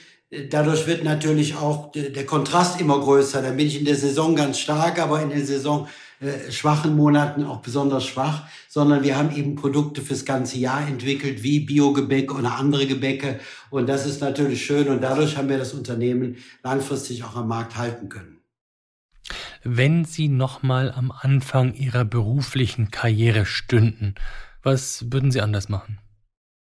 [0.50, 3.40] Dadurch wird natürlich auch der Kontrast immer größer.
[3.40, 5.88] Dann bin ich in der Saison ganz stark, aber in der Saison
[6.20, 11.42] äh, schwachen Monaten auch besonders schwach, sondern wir haben eben Produkte fürs ganze Jahr entwickelt,
[11.42, 13.38] wie Biogebäck oder andere Gebäcke.
[13.70, 17.76] Und das ist natürlich schön und dadurch haben wir das Unternehmen langfristig auch am Markt
[17.76, 18.38] halten können.
[19.62, 24.14] Wenn Sie nochmal am Anfang Ihrer beruflichen Karriere stünden,
[24.62, 25.98] was würden Sie anders machen?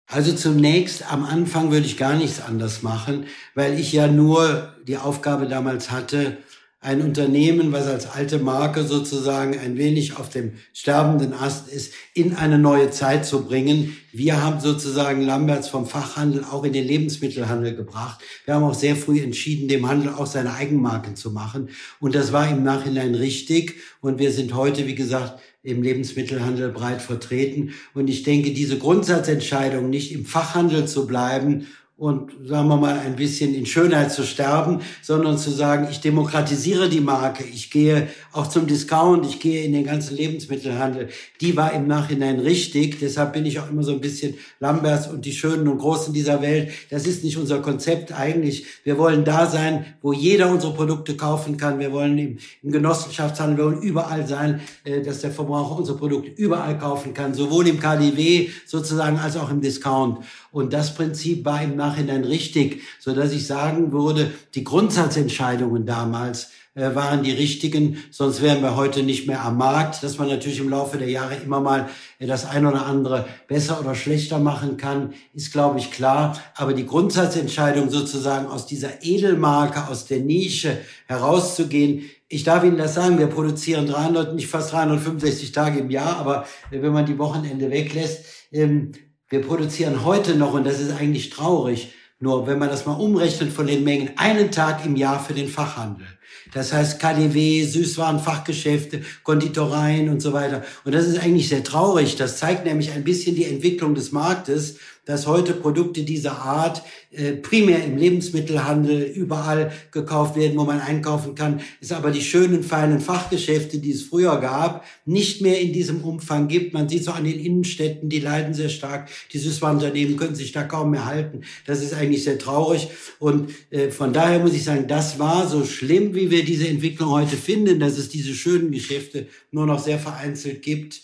[0.08, 3.26] Also zunächst am Anfang würde ich gar nichts anders machen,
[3.56, 6.38] weil ich ja nur die Aufgabe damals hatte,
[6.84, 12.36] ein Unternehmen, was als alte Marke sozusagen ein wenig auf dem sterbenden Ast ist, in
[12.36, 13.96] eine neue Zeit zu bringen.
[14.12, 18.22] Wir haben sozusagen Lamberts vom Fachhandel auch in den Lebensmittelhandel gebracht.
[18.44, 21.70] Wir haben auch sehr früh entschieden, dem Handel auch seine Eigenmarken zu machen.
[22.02, 23.76] Und das war im Nachhinein richtig.
[24.02, 27.74] Und wir sind heute, wie gesagt, im Lebensmittelhandel breit vertreten.
[27.94, 33.16] Und ich denke, diese Grundsatzentscheidung, nicht im Fachhandel zu bleiben und sagen wir mal ein
[33.16, 38.48] bisschen in Schönheit zu sterben, sondern zu sagen, ich demokratisiere die Marke, ich gehe auch
[38.48, 41.10] zum Discount, ich gehe in den ganzen Lebensmittelhandel.
[41.40, 45.24] Die war im Nachhinein richtig, deshalb bin ich auch immer so ein bisschen Lamberts und
[45.24, 46.72] die Schönen und Großen dieser Welt.
[46.90, 48.66] Das ist nicht unser Konzept eigentlich.
[48.84, 51.78] Wir wollen da sein, wo jeder unsere Produkte kaufen kann.
[51.78, 56.32] Wir wollen im, im Genossenschaftshandel, wir wollen überall sein, äh, dass der Verbraucher unsere Produkte
[56.32, 60.26] überall kaufen kann, sowohl im KDW sozusagen als auch im Discount.
[60.54, 66.52] Und das Prinzip war im Nachhinein richtig, so dass ich sagen würde, die Grundsatzentscheidungen damals
[66.76, 70.60] äh, waren die richtigen, sonst wären wir heute nicht mehr am Markt, dass man natürlich
[70.60, 71.90] im Laufe der Jahre immer mal
[72.20, 76.40] äh, das ein oder andere besser oder schlechter machen kann, ist glaube ich klar.
[76.56, 80.78] Aber die Grundsatzentscheidung sozusagen aus dieser Edelmarke, aus der Nische
[81.08, 86.18] herauszugehen, ich darf Ihnen das sagen, wir produzieren 300, nicht fast 365 Tage im Jahr,
[86.18, 88.92] aber äh, wenn man die Wochenende weglässt, ähm,
[89.34, 93.52] wir produzieren heute noch, und das ist eigentlich traurig, nur wenn man das mal umrechnet
[93.52, 96.06] von den Mengen, einen Tag im Jahr für den Fachhandel.
[96.54, 100.62] Das heißt KDW, Süßwarenfachgeschäfte, Konditoreien und so weiter.
[100.86, 102.16] Und das ist eigentlich sehr traurig.
[102.16, 106.82] Das zeigt nämlich ein bisschen die Entwicklung des Marktes dass heute Produkte dieser Art
[107.12, 112.64] äh, primär im Lebensmittelhandel überall gekauft werden, wo man einkaufen kann, es aber die schönen,
[112.64, 116.74] feinen Fachgeschäfte, die es früher gab, nicht mehr in diesem Umfang gibt.
[116.74, 119.10] Man sieht so an den Innenstädten, die leiden sehr stark.
[119.34, 121.42] Die Süßwarenunternehmen können sich da kaum mehr halten.
[121.66, 122.88] Das ist eigentlich sehr traurig.
[123.20, 127.10] Und äh, von daher muss ich sagen, das war so schlimm, wie wir diese Entwicklung
[127.10, 131.02] heute finden, dass es diese schönen Geschäfte nur noch sehr vereinzelt gibt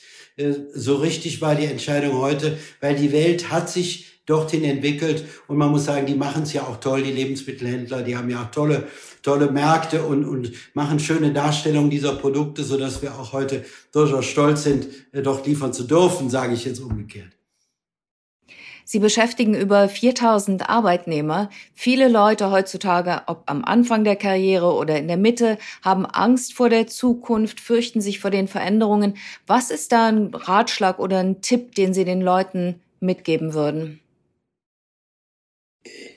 [0.74, 5.72] so richtig war die Entscheidung heute, weil die Welt hat sich dorthin entwickelt und man
[5.72, 8.88] muss sagen, die machen es ja auch toll, die Lebensmittelhändler, die haben ja auch tolle,
[9.24, 14.26] tolle Märkte und, und machen schöne Darstellungen dieser Produkte, so dass wir auch heute durchaus
[14.26, 17.39] stolz sind, äh, dort liefern zu dürfen, sage ich jetzt umgekehrt.
[18.92, 21.52] Sie beschäftigen über 4000 Arbeitnehmer.
[21.76, 26.70] Viele Leute heutzutage, ob am Anfang der Karriere oder in der Mitte, haben Angst vor
[26.70, 29.14] der Zukunft, fürchten sich vor den Veränderungen.
[29.46, 34.00] Was ist da ein Ratschlag oder ein Tipp, den Sie den Leuten mitgeben würden?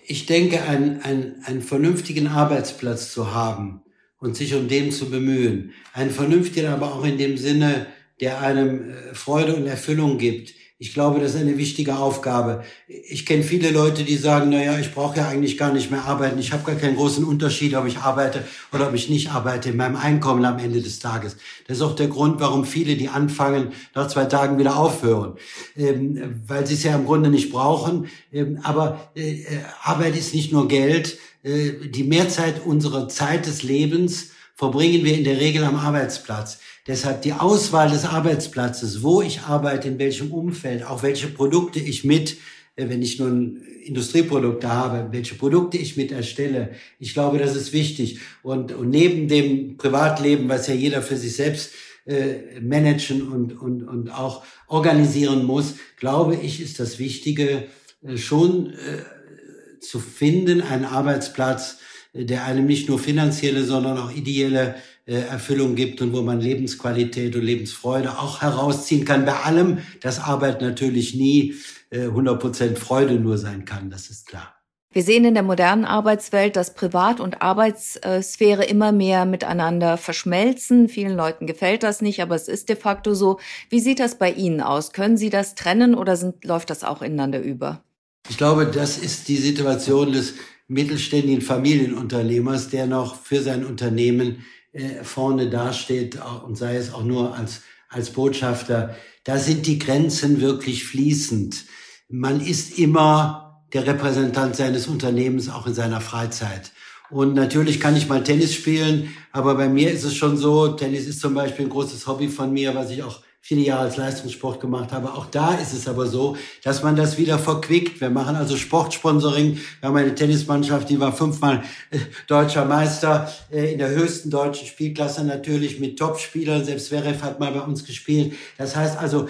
[0.06, 3.82] Ich denke, einen, einen, einen vernünftigen Arbeitsplatz zu haben
[4.16, 5.74] und sich um den zu bemühen.
[5.92, 7.88] Einen vernünftigen, aber auch in dem Sinne,
[8.22, 12.64] der einem äh, Freude und Erfüllung gibt ich glaube, das ist eine wichtige Aufgabe.
[12.88, 16.06] Ich kenne viele Leute, die sagen, na ja, ich brauche ja eigentlich gar nicht mehr
[16.06, 16.40] arbeiten.
[16.40, 19.76] Ich habe gar keinen großen Unterschied, ob ich arbeite oder ob ich nicht arbeite in
[19.76, 21.36] meinem Einkommen am Ende des Tages.
[21.68, 25.34] Das ist auch der Grund, warum viele, die anfangen, nach zwei Tagen wieder aufhören,
[25.76, 28.08] ähm, weil sie es ja im Grunde nicht brauchen.
[28.32, 29.44] Ähm, aber äh,
[29.84, 31.16] Arbeit ist nicht nur Geld.
[31.44, 36.58] Äh, die Mehrzeit unserer Zeit des Lebens verbringen wir in der Regel am Arbeitsplatz.
[36.86, 42.04] Deshalb die Auswahl des Arbeitsplatzes, wo ich arbeite, in welchem Umfeld, auch welche Produkte ich
[42.04, 42.36] mit,
[42.76, 46.70] äh, wenn ich nun Industrieprodukte habe, welche Produkte ich mit erstelle.
[46.98, 48.20] Ich glaube, das ist wichtig.
[48.42, 51.72] Und, und neben dem Privatleben, was ja jeder für sich selbst
[52.04, 57.64] äh, managen und, und, und auch organisieren muss, glaube ich, ist das Wichtige
[58.02, 61.78] äh, schon äh, zu finden, einen Arbeitsplatz,
[62.12, 67.34] der einem nicht nur finanzielle, sondern auch ideelle äh, Erfüllung gibt und wo man Lebensqualität
[67.34, 69.24] und Lebensfreude auch herausziehen kann.
[69.24, 71.54] Bei allem, dass Arbeit natürlich nie
[71.92, 74.54] 100% äh, Freude nur sein kann, das ist klar.
[74.94, 80.90] Wir sehen in der modernen Arbeitswelt, dass Privat- und Arbeitssphäre immer mehr miteinander verschmelzen.
[80.90, 83.40] Vielen Leuten gefällt das nicht, aber es ist de facto so.
[83.70, 84.92] Wie sieht das bei Ihnen aus?
[84.92, 87.82] Können Sie das trennen oder sind, läuft das auch ineinander über?
[88.28, 90.34] Ich glaube, das ist die Situation des
[90.72, 97.36] mittelständigen Familienunternehmers, der noch für sein Unternehmen äh, vorne dasteht und sei es auch nur
[97.36, 101.64] als, als Botschafter, da sind die Grenzen wirklich fließend.
[102.08, 106.72] Man ist immer der Repräsentant seines Unternehmens auch in seiner Freizeit.
[107.10, 111.06] Und natürlich kann ich mal Tennis spielen, aber bei mir ist es schon so, Tennis
[111.06, 114.60] ist zum Beispiel ein großes Hobby von mir, was ich auch viele Jahre als Leistungssport
[114.60, 115.12] gemacht habe.
[115.12, 118.00] Auch da ist es aber so, dass man das wieder verquickt.
[118.00, 119.58] Wir machen also Sportsponsoring.
[119.80, 124.68] Wir haben eine Tennismannschaft, die war fünfmal äh, deutscher Meister äh, in der höchsten deutschen
[124.68, 126.64] Spielklasse natürlich mit Topspielern.
[126.64, 128.34] Selbst Zverev hat mal bei uns gespielt.
[128.58, 129.28] Das heißt also,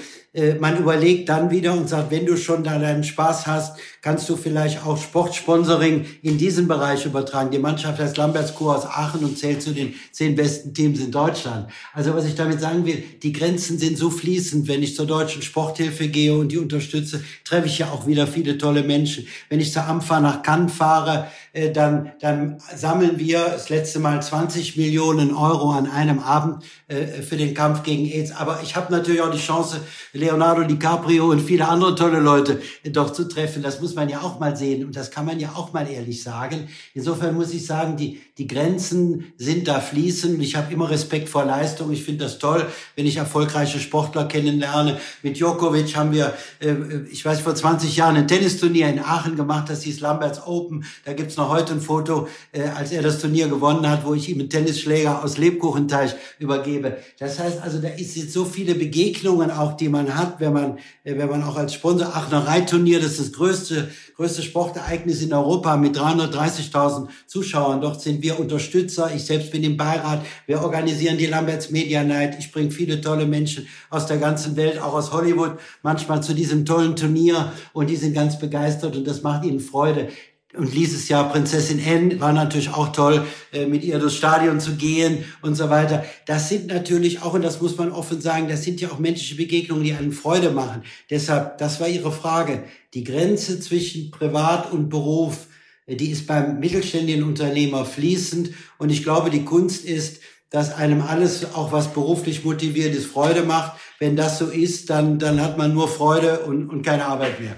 [0.60, 4.36] man überlegt dann wieder und sagt, wenn du schon da deinen Spaß hast, kannst du
[4.36, 7.50] vielleicht auch Sportsponsoring in diesen Bereich übertragen.
[7.50, 11.68] Die Mannschaft heißt Lambertskur aus Aachen und zählt zu den zehn besten Teams in Deutschland.
[11.92, 14.68] Also was ich damit sagen will, die Grenzen sind so fließend.
[14.68, 18.58] Wenn ich zur deutschen Sporthilfe gehe und die unterstütze, treffe ich ja auch wieder viele
[18.58, 19.26] tolle Menschen.
[19.48, 24.22] Wenn ich zur AMFA nach Cannes fahre, äh, dann, dann sammeln wir das letzte Mal
[24.22, 28.32] 20 Millionen Euro an einem Abend äh, für den Kampf gegen AIDS.
[28.32, 29.80] Aber ich habe natürlich auch die Chance,
[30.22, 32.62] Leonardo DiCaprio und viele andere tolle Leute
[32.92, 33.62] doch zu treffen.
[33.62, 36.22] Das muss man ja auch mal sehen und das kann man ja auch mal ehrlich
[36.22, 36.68] sagen.
[36.94, 40.40] Insofern muss ich sagen, die, die Grenzen sind da fließend.
[40.40, 41.90] Ich habe immer Respekt vor Leistung.
[41.92, 44.98] Ich finde das toll, wenn ich erfolgreiche Sportler kennenlerne.
[45.22, 46.74] Mit Djokovic haben wir, äh,
[47.10, 49.68] ich weiß, vor 20 Jahren ein Tennisturnier in Aachen gemacht.
[49.68, 50.84] Das hieß Lamberts Open.
[51.04, 54.28] Da gibt's noch heute ein Foto, äh, als er das Turnier gewonnen hat, wo ich
[54.28, 56.98] ihm einen Tennisschläger aus Lebkuchenteich übergebe.
[57.18, 60.78] Das heißt also, da ist jetzt so viele Begegnungen auch, die man hat, wenn man,
[61.04, 65.32] äh, wenn man auch als Sponsor Aachener Reitturnier, das ist das größte, größte Sportereignis in
[65.32, 67.80] Europa mit 330.000 Zuschauern.
[67.80, 69.10] Dort sind wir Unterstützer.
[69.14, 70.24] Ich selbst bin im Beirat.
[70.46, 72.36] Wir organisieren die Lamberts Media Night.
[72.38, 76.64] Ich bringe viele tolle Menschen aus der ganzen Welt, auch aus Hollywood, manchmal zu diesem
[76.64, 80.08] tollen Turnier und die sind ganz begeistert und das macht ihnen Freude.
[80.54, 84.76] Und dieses Jahr Prinzessin N war natürlich auch toll, äh, mit ihr durchs Stadion zu
[84.76, 86.04] gehen und so weiter.
[86.26, 89.36] Das sind natürlich auch, und das muss man offen sagen, das sind ja auch menschliche
[89.36, 90.82] Begegnungen, die einen Freude machen.
[91.08, 92.64] Deshalb, das war Ihre Frage.
[92.92, 95.46] Die Grenze zwischen Privat und Beruf,
[95.86, 98.50] äh, die ist beim mittelständigen Unternehmer fließend.
[98.76, 103.42] Und ich glaube, die Kunst ist, dass einem alles, auch was beruflich motiviert ist, Freude
[103.42, 103.80] macht.
[103.98, 107.56] Wenn das so ist, dann, dann hat man nur Freude und, und keine Arbeit mehr.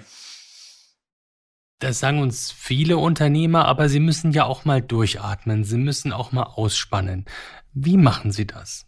[1.84, 6.32] Das sagen uns viele Unternehmer, aber sie müssen ja auch mal durchatmen, sie müssen auch
[6.32, 7.26] mal ausspannen.
[7.74, 8.86] Wie machen Sie das?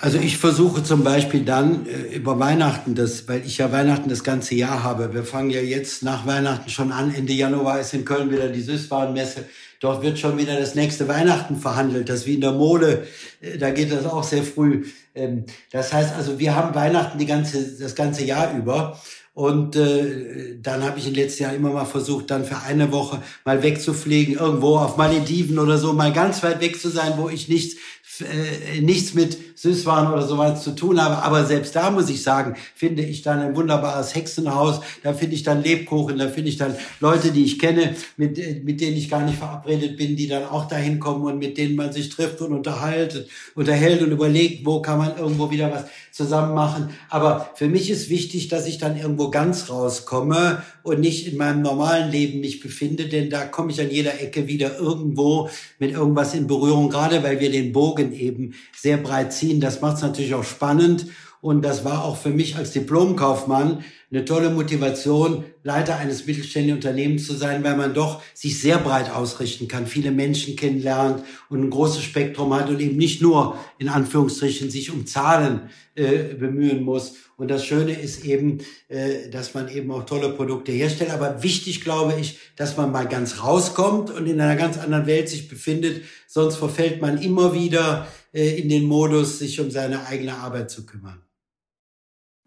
[0.00, 4.22] Also ich versuche zum Beispiel dann äh, über Weihnachten, das, weil ich ja Weihnachten das
[4.22, 5.12] ganze Jahr habe.
[5.12, 7.12] Wir fangen ja jetzt nach Weihnachten schon an.
[7.12, 9.46] Ende Januar ist in Köln wieder die Süßwarenmesse.
[9.80, 12.08] Dort wird schon wieder das nächste Weihnachten verhandelt.
[12.08, 13.08] Das wie in der Mode.
[13.40, 14.84] Äh, da geht das auch sehr früh.
[15.16, 19.00] Ähm, das heißt also, wir haben Weihnachten die ganze, das ganze Jahr über.
[19.36, 23.22] Und äh, dann habe ich in letzten Jahr immer mal versucht, dann für eine Woche
[23.44, 27.46] mal wegzufliegen, irgendwo auf Malediven oder so, mal ganz weit weg zu sein, wo ich
[27.46, 27.76] nichts
[28.20, 31.22] äh, nichts mit Süßwaren oder sowas zu tun habe.
[31.22, 34.80] Aber selbst da muss ich sagen, finde ich dann ein wunderbares Hexenhaus.
[35.02, 38.60] Da finde ich dann Lebkuchen, da finde ich dann Leute, die ich kenne, mit, äh,
[38.62, 41.74] mit denen ich gar nicht verabredet bin, die dann auch dahin kommen und mit denen
[41.74, 46.54] man sich trifft und unterhält, unterhält und überlegt, wo kann man irgendwo wieder was zusammen
[46.54, 46.90] machen.
[47.08, 51.62] Aber für mich ist wichtig, dass ich dann irgendwo ganz rauskomme und nicht in meinem
[51.62, 56.34] normalen Leben mich befinde, denn da komme ich an jeder Ecke wieder irgendwo mit irgendwas
[56.34, 59.45] in Berührung, gerade weil wir den Bogen eben sehr breit ziehen.
[59.60, 61.06] Das macht es natürlich auch spannend
[61.40, 67.26] und das war auch für mich als Diplomkaufmann eine tolle Motivation, Leiter eines mittelständischen Unternehmens
[67.26, 71.70] zu sein, weil man doch sich sehr breit ausrichten kann, viele Menschen kennenlernt und ein
[71.70, 77.14] großes Spektrum hat und eben nicht nur in Anführungsstrichen sich um Zahlen äh, bemühen muss.
[77.36, 81.10] Und das Schöne ist eben, äh, dass man eben auch tolle Produkte herstellt.
[81.10, 85.28] Aber wichtig, glaube ich, dass man mal ganz rauskommt und in einer ganz anderen Welt
[85.28, 86.02] sich befindet.
[86.26, 88.06] Sonst verfällt man immer wieder
[88.36, 91.22] in den Modus, sich um seine eigene Arbeit zu kümmern.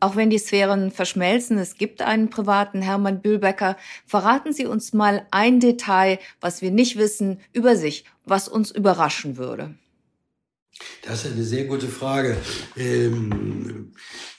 [0.01, 3.75] Auch wenn die Sphären verschmelzen, es gibt einen privaten Hermann Bühlbecker.
[4.05, 9.35] Verraten Sie uns mal ein Detail, was wir nicht wissen über sich, was uns überraschen
[9.35, 9.75] würde.
[11.01, 12.37] Das ist eine sehr gute Frage.
[12.77, 13.91] Ähm,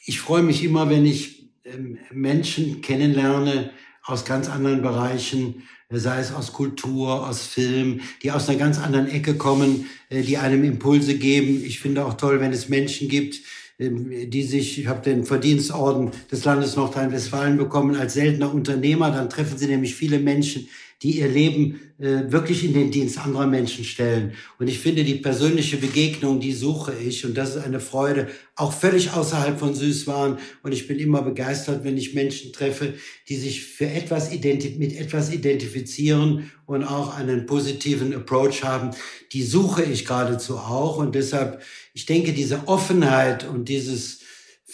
[0.07, 3.71] ich freue mich immer, wenn ich ähm, Menschen kennenlerne
[4.05, 9.09] aus ganz anderen Bereichen, sei es aus Kultur, aus Film, die aus einer ganz anderen
[9.09, 11.63] Ecke kommen, äh, die einem Impulse geben.
[11.65, 13.41] Ich finde auch toll, wenn es Menschen gibt,
[13.79, 19.11] ähm, die sich, ich habe den Verdienstorden des Landes Nordrhein-Westfalen bekommen als seltener Unternehmer.
[19.11, 20.69] Dann treffen Sie nämlich viele Menschen,
[21.03, 24.33] die ihr Leben äh, wirklich in den Dienst anderer Menschen stellen.
[24.59, 27.25] Und ich finde, die persönliche Begegnung, die suche ich.
[27.25, 30.39] Und das ist eine Freude, auch völlig außerhalb von Süßwaren.
[30.63, 32.95] Und ich bin immer begeistert, wenn ich Menschen treffe,
[33.29, 38.91] die sich für etwas mit etwas identifizieren und auch einen positiven Approach haben.
[39.33, 40.99] Die suche ich geradezu auch.
[40.99, 41.63] Und deshalb,
[41.95, 44.20] ich denke, diese Offenheit und dieses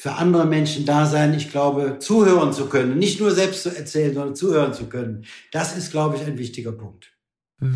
[0.06, 4.14] für andere Menschen da sein, ich glaube, zuhören zu können, nicht nur selbst zu erzählen,
[4.14, 5.24] sondern zuhören zu können.
[5.50, 7.12] Das ist, glaube ich, ein wichtiger Punkt.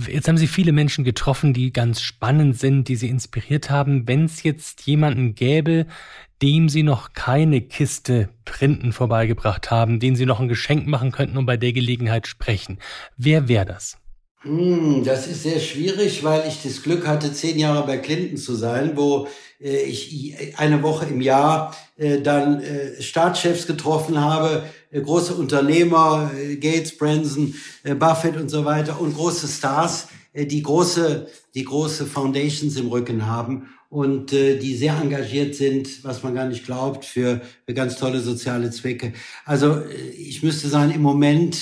[0.07, 4.07] Jetzt haben Sie viele Menschen getroffen, die ganz spannend sind, die Sie inspiriert haben.
[4.07, 5.87] Wenn es jetzt jemanden gäbe,
[6.41, 11.37] dem Sie noch keine Kiste Printen vorbeigebracht haben, den Sie noch ein Geschenk machen könnten
[11.37, 12.79] und bei der Gelegenheit sprechen,
[13.17, 14.00] wer wäre das?
[14.43, 18.55] Hm, das ist sehr schwierig, weil ich das Glück hatte, zehn Jahre bei Clinton zu
[18.55, 19.29] sein, wo
[19.61, 24.63] äh, ich eine Woche im Jahr äh, dann äh, Staatschefs getroffen habe,
[24.93, 27.55] große Unternehmer, Gates, Branson,
[27.99, 33.69] Buffett und so weiter und große Stars, die große, die große Foundations im Rücken haben
[33.89, 37.41] und die sehr engagiert sind, was man gar nicht glaubt, für,
[37.73, 39.13] ganz tolle soziale Zwecke.
[39.45, 39.81] Also
[40.19, 41.55] ich müsste sagen, im Moment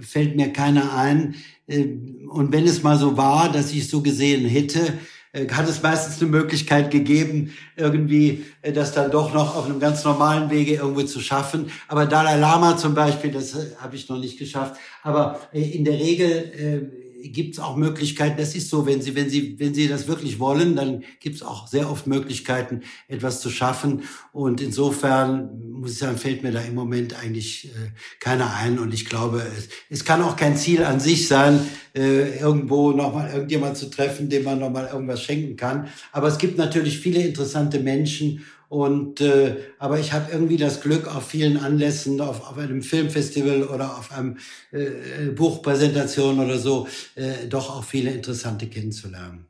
[0.00, 1.34] fällt mir keiner ein.
[1.66, 1.86] Äh,
[2.28, 4.98] und wenn es mal so war, dass ich so gesehen hätte,
[5.32, 9.80] äh, hat es meistens eine Möglichkeit gegeben, irgendwie äh, das dann doch noch auf einem
[9.80, 11.70] ganz normalen Wege irgendwo zu schaffen.
[11.88, 14.76] Aber Dalai Lama zum Beispiel, das äh, habe ich noch nicht geschafft.
[15.02, 19.56] Aber in der Regel gibt es auch Möglichkeiten, das ist so, wenn Sie, wenn Sie,
[19.58, 24.02] wenn Sie das wirklich wollen, dann gibt es auch sehr oft Möglichkeiten, etwas zu schaffen.
[24.32, 28.78] Und insofern muss ich sagen, fällt mir da im Moment eigentlich äh, keiner ein.
[28.78, 31.60] Und ich glaube, es, es kann auch kein Ziel an sich sein,
[31.94, 35.88] äh, irgendwo nochmal irgendjemand zu treffen, dem man nochmal irgendwas schenken kann.
[36.12, 38.44] Aber es gibt natürlich viele interessante Menschen
[38.74, 43.62] und äh, aber ich habe irgendwie das Glück, auf vielen Anlässen, auf, auf einem Filmfestival
[43.62, 44.38] oder auf einem
[44.72, 49.46] äh, Buchpräsentation oder so, äh, doch auch viele interessante kennenzulernen.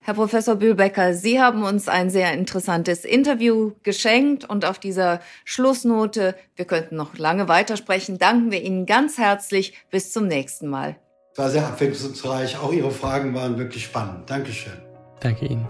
[0.00, 6.34] Herr Professor Bühlbecker, Sie haben uns ein sehr interessantes Interview geschenkt und auf dieser Schlussnote,
[6.56, 9.74] wir könnten noch lange weitersprechen, danken wir Ihnen ganz herzlich.
[9.90, 10.96] Bis zum nächsten Mal.
[11.36, 12.58] War sehr abwechslungsreich.
[12.58, 14.30] Auch Ihre Fragen waren wirklich spannend.
[14.30, 14.72] Dankeschön.
[15.20, 15.68] Danke Ihnen.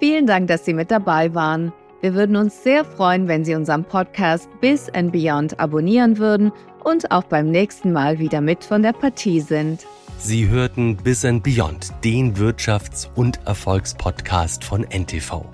[0.00, 1.72] Vielen Dank, dass Sie mit dabei waren.
[2.00, 6.52] Wir würden uns sehr freuen, wenn Sie unseren Podcast Bis and Beyond abonnieren würden
[6.84, 9.84] und auch beim nächsten Mal wieder mit von der Partie sind.
[10.20, 15.44] Sie hörten Bis and Beyond, den Wirtschafts- und Erfolgspodcast von NTV.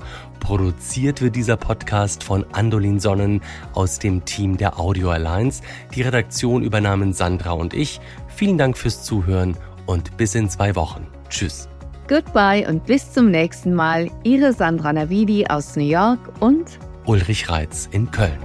[0.40, 3.40] Produziert wird dieser Podcast von Andolin Sonnen
[3.72, 5.62] aus dem Team der Audio Alliance.
[5.94, 8.00] Die Redaktion übernahmen Sandra und ich.
[8.28, 11.06] Vielen Dank fürs Zuhören und bis in zwei Wochen.
[11.30, 11.68] Tschüss.
[12.06, 14.10] Goodbye und bis zum nächsten Mal.
[14.24, 18.38] Ihre Sandra Navidi aus New York und Ulrich Reitz in Köln.